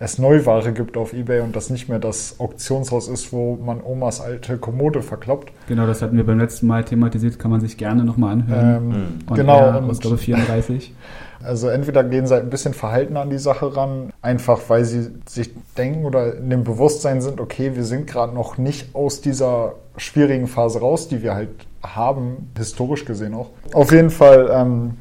es 0.01 0.17
Neuware 0.17 0.74
gibt 0.74 0.98
auf 0.98 1.13
Ebay 1.13 1.41
und 1.41 1.55
das 1.55 1.70
nicht 1.70 1.88
mehr 1.88 2.00
das 2.00 2.39
Auktionshaus 2.39 3.08
ist, 3.08 3.31
wo 3.31 3.55
man 3.63 3.81
Omas 3.84 4.20
alte 4.20 4.58
Kommode 4.58 5.03
verkloppt. 5.03 5.51
Genau, 5.67 5.86
das 5.86 6.01
hatten 6.01 6.17
wir 6.17 6.25
beim 6.25 6.39
letzten 6.39 6.65
Mal 6.65 6.84
thematisiert, 6.84 7.38
kann 7.38 7.51
man 7.51 7.62
sich 7.62 7.77
gerne 7.77 8.03
nochmal 8.03 8.34
anhören. 8.34 8.75
Ähm, 8.75 9.20
und 9.29 9.36
genau. 9.36 9.77
Und, 9.77 10.01
glaube 10.01 10.17
34. 10.17 10.93
Also 11.43 11.70
entweder 11.70 12.03
gehen 12.03 12.27
sie 12.27 12.36
halt 12.36 12.43
ein 12.43 12.51
bisschen 12.51 12.75
verhalten 12.75 13.17
an 13.17 13.31
die 13.31 13.39
Sache 13.39 13.75
ran, 13.75 14.13
einfach 14.22 14.60
weil 14.67 14.86
sie 14.86 15.10
sich 15.27 15.50
denken 15.75 16.05
oder 16.05 16.38
in 16.38 16.51
dem 16.51 16.63
Bewusstsein 16.63 17.20
sind, 17.20 17.39
okay, 17.39 17.72
wir 17.74 17.84
sind 17.84 18.05
gerade 18.05 18.31
noch 18.31 18.60
nicht 18.60 18.93
aus 18.93 19.22
dieser 19.22 19.74
schwierigen 19.98 20.46
Phase 20.46 20.81
raus, 20.81 21.08
die 21.08 21.24
wir 21.24 21.34
halt 21.34 21.50
haben, 21.81 22.51
historisch 22.55 23.05
gesehen 23.05 23.34
auch. 23.34 23.50
Auf 23.74 23.91
jeden 23.91 24.12
Fall 24.12 24.51
ähm, 24.53 24.91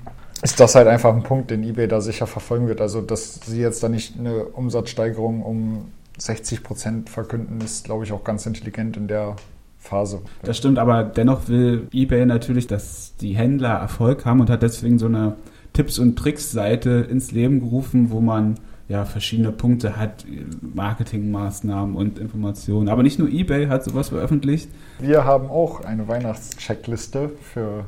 ist 0.43 0.59
das 0.61 0.75
halt 0.75 0.89
einfach 0.89 1.15
ein 1.15 1.23
Punkt, 1.23 1.51
den 1.51 1.63
eBay 1.63 1.89
da 1.89 2.01
sicher 2.01 2.27
verfolgen 2.27 2.69
wird. 2.69 2.81
Also, 2.81 3.01
dass 3.01 3.41
sie 3.47 3.61
jetzt 3.61 3.83
da 3.83 3.89
nicht 3.89 4.19
eine 4.19 4.45
Umsatzsteigerung 4.45 5.43
um 5.43 5.89
60 6.19 6.63
Prozent 6.63 7.11
verkünden, 7.11 7.61
ist, 7.61 7.85
glaube 7.85 8.05
ich, 8.05 8.13
auch 8.13 8.25
ganz 8.25 8.47
intelligent 8.47 8.97
in 8.97 9.09
der 9.09 9.37
Phase. 9.79 10.21
Das 10.43 10.59
stimmt, 10.59 10.79
aber 10.79 11.05
dennoch 11.05 11.49
will 11.49 11.89
eBay 11.93 12.27
natürlich, 12.27 12.67
dass 12.67 13.17
die 13.17 13.35
Händler 13.35 13.71
Erfolg 13.71 14.25
haben 14.27 14.41
und 14.41 14.51
hat 14.51 14.63
deswegen 14.63 14.99
so 14.99 15.07
eine 15.07 15.37
Tipps- 15.73 15.99
und 15.99 16.17
Tricks-Seite 16.17 17.07
ins 17.11 17.33
Leben 17.33 17.61
gerufen, 17.61 18.11
wo 18.11 18.21
man 18.21 18.59
ja 18.89 19.05
verschiedene 19.05 19.53
Punkte 19.53 19.97
hat, 19.97 20.27
Marketingmaßnahmen 20.61 21.95
und 21.95 22.19
Informationen. 22.19 22.89
Aber 22.89 23.03
nicht 23.03 23.19
nur 23.19 23.29
eBay 23.29 23.69
hat 23.69 23.85
sowas 23.85 24.09
veröffentlicht. 24.09 24.69
Wir 24.99 25.25
haben 25.25 25.49
auch 25.49 25.85
eine 25.85 26.09
Weihnachtscheckliste 26.09 27.31
für 27.41 27.85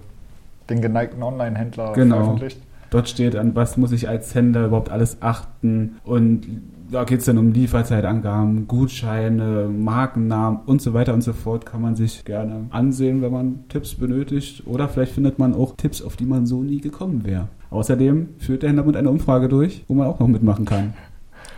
den 0.68 0.80
geneigten 0.80 1.22
Online-Händler 1.22 1.92
genau. 1.92 2.16
veröffentlicht. 2.16 2.60
Dort 2.90 3.08
steht, 3.08 3.36
an 3.36 3.54
was 3.54 3.76
muss 3.76 3.92
ich 3.92 4.08
als 4.08 4.34
Händler 4.34 4.66
überhaupt 4.66 4.90
alles 4.90 5.22
achten 5.22 5.96
und 6.04 6.46
da 6.92 7.04
geht 7.04 7.20
es 7.20 7.24
dann 7.24 7.38
um 7.38 7.52
Lieferzeitangaben, 7.52 8.68
Gutscheine, 8.68 9.68
Markennamen 9.74 10.60
und 10.66 10.82
so 10.82 10.92
weiter 10.92 11.14
und 11.14 11.22
so 11.22 11.32
fort. 11.32 11.64
Kann 11.64 11.80
man 11.80 11.96
sich 11.96 12.24
gerne 12.24 12.66
ansehen, 12.70 13.22
wenn 13.22 13.32
man 13.32 13.64
Tipps 13.68 13.94
benötigt. 13.94 14.64
Oder 14.66 14.88
vielleicht 14.88 15.12
findet 15.12 15.38
man 15.38 15.54
auch 15.54 15.74
Tipps, 15.76 16.02
auf 16.02 16.16
die 16.16 16.26
man 16.26 16.46
so 16.46 16.62
nie 16.62 16.80
gekommen 16.80 17.24
wäre. 17.24 17.48
Außerdem 17.70 18.28
führt 18.38 18.62
der 18.62 18.68
Händler 18.68 18.84
mit 18.84 18.96
einer 18.96 19.10
Umfrage 19.10 19.48
durch, 19.48 19.84
wo 19.88 19.94
man 19.94 20.06
auch 20.06 20.20
noch 20.20 20.28
mitmachen 20.28 20.66
kann. 20.66 20.92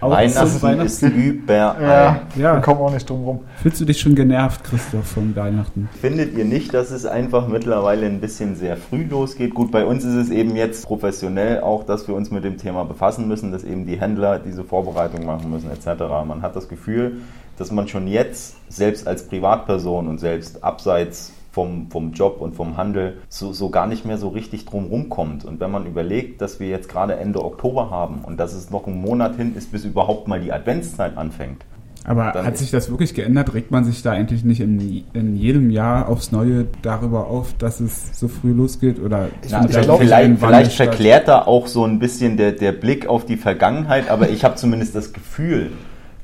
Auch 0.04 0.10
Weihnachten, 0.10 0.62
Weihnachten 0.62 0.86
ist 0.86 1.02
überall. 1.02 1.82
Ja, 1.82 2.20
ja. 2.36 2.54
wir 2.54 2.60
kommen 2.60 2.80
auch 2.80 2.92
nicht 2.92 3.08
drum 3.08 3.24
rum. 3.24 3.40
Fühlst 3.62 3.80
du 3.80 3.86
dich 3.86 3.98
schon 3.98 4.14
genervt, 4.14 4.62
Christoph, 4.62 5.06
von 5.06 5.34
Weihnachten? 5.34 5.88
Findet 5.98 6.36
ihr 6.36 6.44
nicht, 6.44 6.74
dass 6.74 6.90
es 6.90 7.06
einfach 7.06 7.48
mittlerweile 7.48 8.04
ein 8.04 8.20
bisschen 8.20 8.54
sehr 8.54 8.76
früh 8.76 9.04
losgeht? 9.04 9.54
Gut, 9.54 9.70
bei 9.70 9.86
uns 9.86 10.04
ist 10.04 10.14
es 10.14 10.28
eben 10.28 10.56
jetzt 10.56 10.84
professionell 10.84 11.60
auch, 11.60 11.84
dass 11.84 12.06
wir 12.06 12.14
uns 12.14 12.30
mit 12.30 12.44
dem 12.44 12.58
Thema 12.58 12.84
befassen 12.84 13.26
müssen, 13.28 13.50
dass 13.50 13.64
eben 13.64 13.86
die 13.86 13.98
Händler 13.98 14.38
diese 14.38 14.62
Vorbereitung 14.62 15.24
machen 15.24 15.50
müssen 15.50 15.70
etc. 15.70 16.02
Man 16.26 16.42
hat 16.42 16.54
das 16.54 16.68
Gefühl, 16.68 17.22
dass 17.56 17.70
man 17.70 17.88
schon 17.88 18.06
jetzt, 18.06 18.56
selbst 18.68 19.08
als 19.08 19.26
Privatperson 19.26 20.06
und 20.08 20.18
selbst 20.18 20.62
abseits 20.62 21.32
vom, 21.54 21.88
vom 21.88 22.12
Job 22.12 22.40
und 22.40 22.56
vom 22.56 22.76
Handel 22.76 23.18
so, 23.28 23.52
so 23.52 23.70
gar 23.70 23.86
nicht 23.86 24.04
mehr 24.04 24.18
so 24.18 24.28
richtig 24.28 24.64
drum 24.64 24.86
rumkommt. 24.86 25.44
Und 25.44 25.60
wenn 25.60 25.70
man 25.70 25.86
überlegt, 25.86 26.42
dass 26.42 26.58
wir 26.58 26.68
jetzt 26.68 26.88
gerade 26.88 27.14
Ende 27.14 27.44
Oktober 27.44 27.90
haben 27.90 28.22
und 28.24 28.38
dass 28.38 28.52
es 28.54 28.70
noch 28.70 28.88
einen 28.88 29.00
Monat 29.00 29.36
hin 29.36 29.54
ist, 29.56 29.70
bis 29.70 29.84
überhaupt 29.84 30.26
mal 30.26 30.40
die 30.40 30.52
Adventszeit 30.52 31.16
anfängt. 31.16 31.64
Aber 32.06 32.34
hat 32.34 32.58
sich 32.58 32.70
das 32.70 32.90
wirklich 32.90 33.14
geändert? 33.14 33.54
Regt 33.54 33.70
man 33.70 33.84
sich 33.84 34.02
da 34.02 34.12
eigentlich 34.12 34.44
nicht 34.44 34.60
in, 34.60 35.04
in 35.14 35.36
jedem 35.36 35.70
Jahr 35.70 36.08
aufs 36.08 36.32
Neue 36.32 36.66
darüber 36.82 37.28
auf, 37.28 37.54
dass 37.54 37.80
es 37.80 38.18
so 38.18 38.28
früh 38.28 38.52
losgeht? 38.52 39.00
Oder 39.00 39.28
ja, 39.48 39.64
ich 39.64 39.74
vielleicht, 39.74 40.38
vielleicht 40.38 40.72
verklärt 40.72 41.28
da 41.28 41.42
auch 41.42 41.66
so 41.66 41.84
ein 41.84 41.98
bisschen 42.00 42.36
der, 42.36 42.52
der 42.52 42.72
Blick 42.72 43.06
auf 43.06 43.24
die 43.24 43.38
Vergangenheit, 43.38 44.10
aber 44.10 44.28
ich 44.28 44.44
habe 44.44 44.56
zumindest 44.56 44.94
das 44.94 45.14
Gefühl, 45.14 45.70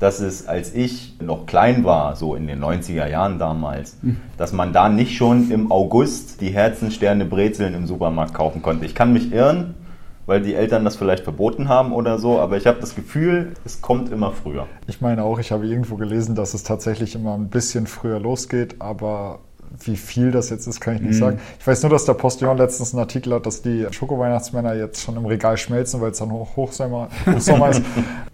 dass 0.01 0.19
es, 0.19 0.47
als 0.47 0.73
ich 0.73 1.13
noch 1.21 1.45
klein 1.45 1.83
war, 1.83 2.15
so 2.15 2.33
in 2.33 2.47
den 2.47 2.59
90er 2.59 3.07
Jahren 3.07 3.37
damals, 3.37 3.97
mhm. 4.01 4.17
dass 4.35 4.51
man 4.51 4.73
da 4.73 4.89
nicht 4.89 5.15
schon 5.15 5.51
im 5.51 5.71
August 5.71 6.41
die 6.41 6.49
Herzensterne 6.49 7.23
Brezeln 7.23 7.75
im 7.75 7.85
Supermarkt 7.85 8.33
kaufen 8.33 8.63
konnte. 8.63 8.83
Ich 8.87 8.95
kann 8.95 9.13
mich 9.13 9.31
irren, 9.31 9.75
weil 10.25 10.41
die 10.41 10.55
Eltern 10.55 10.83
das 10.85 10.95
vielleicht 10.95 11.23
verboten 11.23 11.69
haben 11.69 11.91
oder 11.91 12.17
so, 12.17 12.39
aber 12.39 12.57
ich 12.57 12.65
habe 12.65 12.79
das 12.79 12.95
Gefühl, 12.95 13.53
es 13.63 13.83
kommt 13.83 14.11
immer 14.11 14.31
früher. 14.31 14.65
Ich 14.87 15.01
meine 15.01 15.23
auch, 15.23 15.37
ich 15.37 15.51
habe 15.51 15.67
irgendwo 15.67 15.97
gelesen, 15.97 16.33
dass 16.33 16.55
es 16.55 16.63
tatsächlich 16.63 17.13
immer 17.13 17.35
ein 17.35 17.49
bisschen 17.49 17.85
früher 17.85 18.19
losgeht, 18.19 18.77
aber 18.79 19.41
wie 19.79 19.97
viel 19.97 20.31
das 20.31 20.49
jetzt 20.49 20.67
ist, 20.67 20.79
kann 20.79 20.95
ich 20.95 21.01
nicht 21.01 21.15
mhm. 21.15 21.19
sagen. 21.19 21.39
Ich 21.59 21.65
weiß 21.65 21.81
nur, 21.83 21.89
dass 21.89 22.05
der 22.05 22.13
Postillon 22.13 22.57
letztens 22.57 22.93
einen 22.93 22.99
Artikel 22.99 23.33
hat, 23.33 23.45
dass 23.45 23.61
die 23.61 23.87
Schoko-Weihnachtsmänner 23.89 24.75
jetzt 24.75 25.01
schon 25.01 25.17
im 25.17 25.25
Regal 25.25 25.57
schmelzen, 25.57 26.01
weil 26.01 26.11
es 26.11 26.19
dann 26.19 26.31
Hochsommer, 26.31 27.09
Hochsommer 27.25 27.69
ist. 27.69 27.81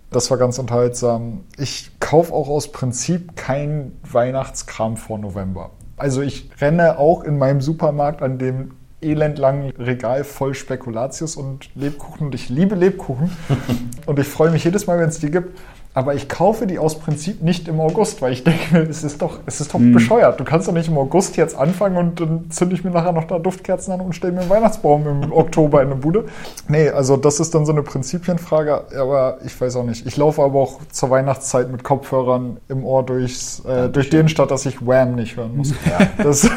Das 0.09 0.31
war 0.31 0.37
ganz 0.37 0.57
unterhaltsam. 0.57 1.41
Ich 1.57 1.91
kaufe 1.99 2.33
auch 2.33 2.47
aus 2.47 2.71
Prinzip 2.71 3.35
kein 3.35 3.91
Weihnachtskram 4.09 4.95
vor 4.95 5.17
November. 5.17 5.71
Also 5.97 6.21
ich 6.21 6.49
renne 6.61 6.97
auch 6.97 7.25
in 7.25 7.37
meinem 7.37 7.59
Supermarkt 7.59 8.21
an 8.21 8.37
dem 8.37 8.71
elendlangen 9.01 9.71
Regal 9.71 10.23
voll 10.23 10.53
Spekulatius 10.53 11.35
und 11.35 11.69
Lebkuchen 11.75 12.27
und 12.27 12.35
ich 12.35 12.49
liebe 12.49 12.75
Lebkuchen 12.75 13.31
und 14.05 14.17
ich 14.17 14.27
freue 14.27 14.49
mich 14.49 14.63
jedes 14.63 14.87
Mal, 14.87 14.97
wenn 14.99 15.09
es 15.09 15.19
die 15.19 15.29
gibt. 15.29 15.57
Aber 15.97 16.13
ich 16.13 16.29
kaufe 16.29 16.67
die 16.67 16.77
aus 16.77 16.99
Prinzip 16.99 17.41
nicht 17.41 17.67
im 17.67 17.79
August, 17.79 18.21
weil 18.21 18.31
ich 18.31 18.43
denke, 18.43 18.81
es 18.87 19.03
ist 19.03 19.19
doch, 19.19 19.39
es 19.47 19.61
ist 19.61 19.73
doch 19.73 19.79
hm. 19.79 19.93
bescheuert. 19.93 20.39
Du 20.39 20.43
kannst 20.43 20.67
doch 20.67 20.73
nicht 20.73 20.89
im 20.89 20.95
August 20.95 21.37
jetzt 21.37 21.57
anfangen 21.57 21.97
und 21.97 22.19
dann 22.19 22.51
zünde 22.51 22.75
ich 22.75 22.83
mir 22.83 22.91
nachher 22.91 23.13
noch 23.13 23.23
da 23.23 23.39
Duftkerzen 23.39 23.91
an 23.91 24.01
und 24.01 24.13
stelle 24.13 24.33
mir 24.33 24.41
einen 24.41 24.49
Weihnachtsbaum 24.51 25.07
im 25.07 25.31
Oktober 25.33 25.81
in 25.81 25.87
eine 25.87 25.95
Bude. 25.95 26.25
Nee, 26.67 26.91
also 26.91 27.17
das 27.17 27.39
ist 27.39 27.55
dann 27.55 27.65
so 27.65 27.71
eine 27.71 27.81
Prinzipienfrage, 27.81 28.95
aber 28.95 29.39
ich 29.43 29.59
weiß 29.59 29.75
auch 29.77 29.85
nicht. 29.85 30.05
Ich 30.05 30.15
laufe 30.17 30.43
aber 30.43 30.59
auch 30.59 30.81
zur 30.91 31.09
Weihnachtszeit 31.09 31.71
mit 31.71 31.83
Kopfhörern 31.83 32.57
im 32.67 32.85
Ohr 32.85 33.03
durchs, 33.03 33.65
äh, 33.65 33.89
durch 33.89 34.11
den 34.11 34.29
Stadt, 34.29 34.51
dass 34.51 34.67
ich 34.67 34.85
Wham 34.85 35.15
nicht 35.15 35.35
hören 35.35 35.57
muss. 35.57 35.73
Ja. 35.87 36.07
Das 36.21 36.47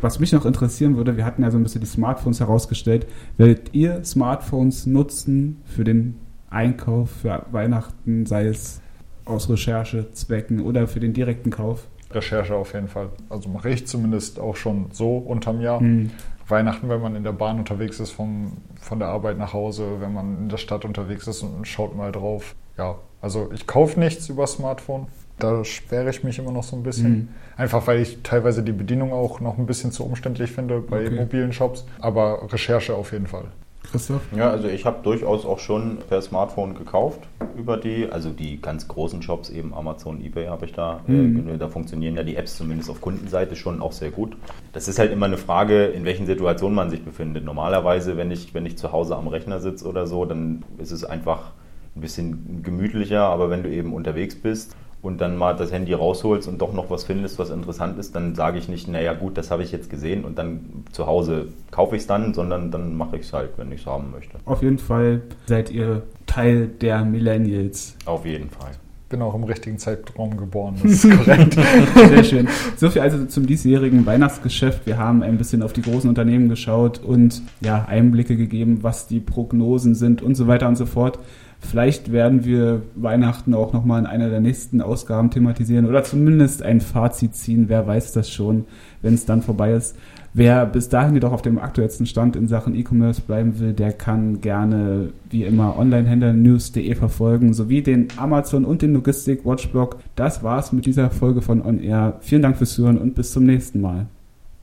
Was 0.00 0.18
mich 0.18 0.32
noch 0.32 0.44
interessieren 0.44 0.96
würde, 0.96 1.16
wir 1.16 1.24
hatten 1.24 1.44
ja 1.44 1.52
so 1.52 1.56
ein 1.56 1.62
bisschen 1.62 1.82
die 1.82 1.86
Smartphones 1.86 2.40
herausgestellt. 2.40 3.06
Werdet 3.36 3.74
ihr 3.74 4.02
Smartphones 4.02 4.86
nutzen 4.86 5.62
für 5.66 5.84
den 5.84 6.16
Einkauf 6.50 7.10
für 7.22 7.46
Weihnachten, 7.50 8.26
sei 8.26 8.46
es 8.46 8.80
aus 9.24 9.48
Recherchezwecken 9.48 10.60
oder 10.60 10.88
für 10.88 11.00
den 11.00 11.12
direkten 11.12 11.50
Kauf? 11.50 11.86
Recherche 12.12 12.54
auf 12.54 12.74
jeden 12.74 12.88
Fall. 12.88 13.10
Also 13.28 13.48
mache 13.48 13.70
ich 13.70 13.86
zumindest 13.86 14.40
auch 14.40 14.56
schon 14.56 14.86
so 14.90 15.16
unterm 15.18 15.60
Jahr. 15.60 15.80
Hm. 15.80 16.10
Weihnachten, 16.48 16.88
wenn 16.88 17.00
man 17.00 17.14
in 17.14 17.22
der 17.22 17.32
Bahn 17.32 17.60
unterwegs 17.60 18.00
ist, 18.00 18.10
vom, 18.10 18.56
von 18.80 18.98
der 18.98 19.08
Arbeit 19.08 19.38
nach 19.38 19.52
Hause, 19.52 20.00
wenn 20.00 20.12
man 20.12 20.36
in 20.38 20.48
der 20.48 20.56
Stadt 20.56 20.84
unterwegs 20.84 21.28
ist 21.28 21.42
und 21.42 21.66
schaut 21.66 21.96
mal 21.96 22.10
drauf. 22.10 22.56
Ja, 22.76 22.96
also 23.20 23.50
ich 23.54 23.68
kaufe 23.68 24.00
nichts 24.00 24.28
über 24.28 24.46
Smartphone. 24.48 25.06
Da 25.38 25.64
sperre 25.64 26.10
ich 26.10 26.24
mich 26.24 26.38
immer 26.38 26.52
noch 26.52 26.64
so 26.64 26.76
ein 26.76 26.82
bisschen. 26.82 27.10
Mhm. 27.12 27.28
Einfach 27.56 27.86
weil 27.86 28.00
ich 28.00 28.22
teilweise 28.22 28.62
die 28.62 28.72
Bedienung 28.72 29.12
auch 29.12 29.40
noch 29.40 29.58
ein 29.58 29.66
bisschen 29.66 29.92
zu 29.92 30.04
umständlich 30.04 30.50
finde 30.50 30.80
bei 30.80 31.06
okay. 31.06 31.14
mobilen 31.14 31.52
Shops. 31.52 31.86
Aber 32.00 32.52
Recherche 32.52 32.94
auf 32.94 33.12
jeden 33.12 33.26
Fall. 33.26 33.44
Christoph? 33.90 34.22
Ja, 34.36 34.50
also 34.50 34.68
ich 34.68 34.86
habe 34.86 35.02
durchaus 35.02 35.44
auch 35.44 35.58
schon 35.58 35.98
per 36.08 36.22
Smartphone 36.22 36.74
gekauft 36.74 37.20
über 37.56 37.76
die, 37.76 38.08
also 38.10 38.30
die 38.30 38.60
ganz 38.60 38.88
großen 38.88 39.22
Shops, 39.22 39.50
eben 39.50 39.74
Amazon, 39.74 40.24
Ebay 40.24 40.46
habe 40.46 40.66
ich 40.66 40.72
da. 40.72 41.00
Mhm. 41.06 41.48
Äh, 41.48 41.58
da 41.58 41.68
funktionieren 41.68 42.16
ja 42.16 42.22
die 42.22 42.36
Apps 42.36 42.56
zumindest 42.56 42.90
auf 42.90 43.00
Kundenseite 43.00 43.56
schon 43.56 43.82
auch 43.82 43.92
sehr 43.92 44.10
gut. 44.10 44.36
Das 44.72 44.88
ist 44.88 44.98
halt 44.98 45.12
immer 45.12 45.26
eine 45.26 45.38
Frage, 45.38 45.86
in 45.86 46.04
welchen 46.04 46.26
Situationen 46.26 46.74
man 46.74 46.90
sich 46.90 47.04
befindet. 47.04 47.44
Normalerweise, 47.44 48.16
wenn 48.16 48.30
ich, 48.30 48.54
wenn 48.54 48.66
ich 48.66 48.78
zu 48.78 48.92
Hause 48.92 49.16
am 49.16 49.28
Rechner 49.28 49.60
sitze 49.60 49.86
oder 49.86 50.06
so, 50.06 50.24
dann 50.24 50.62
ist 50.78 50.90
es 50.92 51.04
einfach 51.04 51.52
ein 51.96 52.00
bisschen 52.00 52.62
gemütlicher, 52.62 53.22
aber 53.22 53.50
wenn 53.50 53.62
du 53.62 53.70
eben 53.70 53.92
unterwegs 53.92 54.36
bist 54.36 54.76
und 55.02 55.20
dann 55.20 55.36
mal 55.36 55.54
das 55.54 55.72
Handy 55.72 55.92
rausholst 55.92 56.48
und 56.48 56.60
doch 56.60 56.72
noch 56.72 56.90
was 56.90 57.04
findest, 57.04 57.38
was 57.38 57.50
interessant 57.50 57.98
ist, 57.98 58.14
dann 58.14 58.34
sage 58.34 58.58
ich 58.58 58.68
nicht, 58.68 58.88
naja 58.88 59.14
gut, 59.14 59.38
das 59.38 59.50
habe 59.50 59.62
ich 59.62 59.72
jetzt 59.72 59.90
gesehen 59.90 60.24
und 60.24 60.38
dann 60.38 60.84
zu 60.92 61.06
Hause 61.06 61.48
kaufe 61.70 61.96
ich 61.96 62.02
es 62.02 62.06
dann, 62.06 62.34
sondern 62.34 62.70
dann 62.70 62.96
mache 62.96 63.16
ich 63.16 63.22
es 63.22 63.32
halt, 63.32 63.50
wenn 63.56 63.72
ich 63.72 63.80
es 63.80 63.86
haben 63.86 64.10
möchte. 64.10 64.38
Auf 64.44 64.62
jeden 64.62 64.78
Fall 64.78 65.22
seid 65.46 65.70
ihr 65.70 66.02
Teil 66.26 66.68
der 66.68 67.04
Millennials. 67.04 67.96
Auf 68.04 68.26
jeden 68.26 68.50
Fall 68.50 68.72
bin 69.10 69.22
auch 69.22 69.34
im 69.34 69.42
richtigen 69.42 69.76
Zeitraum 69.76 70.36
geboren, 70.36 70.76
das 70.82 70.92
ist 71.04 71.10
korrekt. 71.10 71.58
Sehr 71.94 72.24
schön. 72.24 72.48
So 72.76 72.88
viel 72.90 73.02
also 73.02 73.26
zum 73.26 73.44
diesjährigen 73.44 74.06
Weihnachtsgeschäft. 74.06 74.86
Wir 74.86 74.98
haben 74.98 75.22
ein 75.22 75.36
bisschen 75.36 75.62
auf 75.62 75.72
die 75.72 75.82
großen 75.82 76.08
Unternehmen 76.08 76.48
geschaut 76.48 77.00
und 77.00 77.42
ja, 77.60 77.84
Einblicke 77.86 78.36
gegeben, 78.36 78.78
was 78.82 79.08
die 79.08 79.20
Prognosen 79.20 79.96
sind 79.96 80.22
und 80.22 80.36
so 80.36 80.46
weiter 80.46 80.68
und 80.68 80.76
so 80.76 80.86
fort. 80.86 81.18
Vielleicht 81.60 82.10
werden 82.10 82.44
wir 82.44 82.82
Weihnachten 82.96 83.54
auch 83.54 83.72
nochmal 83.72 84.00
in 84.00 84.06
einer 84.06 84.30
der 84.30 84.40
nächsten 84.40 84.80
Ausgaben 84.80 85.30
thematisieren 85.30 85.86
oder 85.86 86.02
zumindest 86.02 86.62
ein 86.62 86.80
Fazit 86.80 87.34
ziehen. 87.34 87.66
Wer 87.68 87.86
weiß 87.86 88.12
das 88.12 88.30
schon, 88.30 88.64
wenn 89.02 89.14
es 89.14 89.26
dann 89.26 89.42
vorbei 89.42 89.74
ist. 89.74 89.94
Wer 90.32 90.64
bis 90.64 90.88
dahin 90.88 91.14
jedoch 91.14 91.32
auf 91.32 91.42
dem 91.42 91.58
aktuellsten 91.58 92.06
Stand 92.06 92.36
in 92.36 92.46
Sachen 92.46 92.74
E-Commerce 92.74 93.20
bleiben 93.20 93.58
will, 93.58 93.72
der 93.72 93.92
kann 93.92 94.40
gerne 94.40 95.10
wie 95.28 95.44
immer 95.44 95.76
onlinehändlernews.de 95.76 96.94
verfolgen, 96.94 97.52
sowie 97.52 97.82
den 97.82 98.08
Amazon 98.16 98.64
und 98.64 98.82
den 98.82 98.94
Logistik 98.94 99.44
Watchblog. 99.44 99.98
Das 100.14 100.42
war's 100.44 100.72
mit 100.72 100.86
dieser 100.86 101.10
Folge 101.10 101.42
von 101.42 101.64
On 101.64 101.80
Air. 101.80 102.18
Vielen 102.20 102.42
Dank 102.42 102.56
fürs 102.56 102.74
Zuhören 102.74 102.98
und 102.98 103.16
bis 103.16 103.32
zum 103.32 103.44
nächsten 103.44 103.80
Mal. 103.80 104.06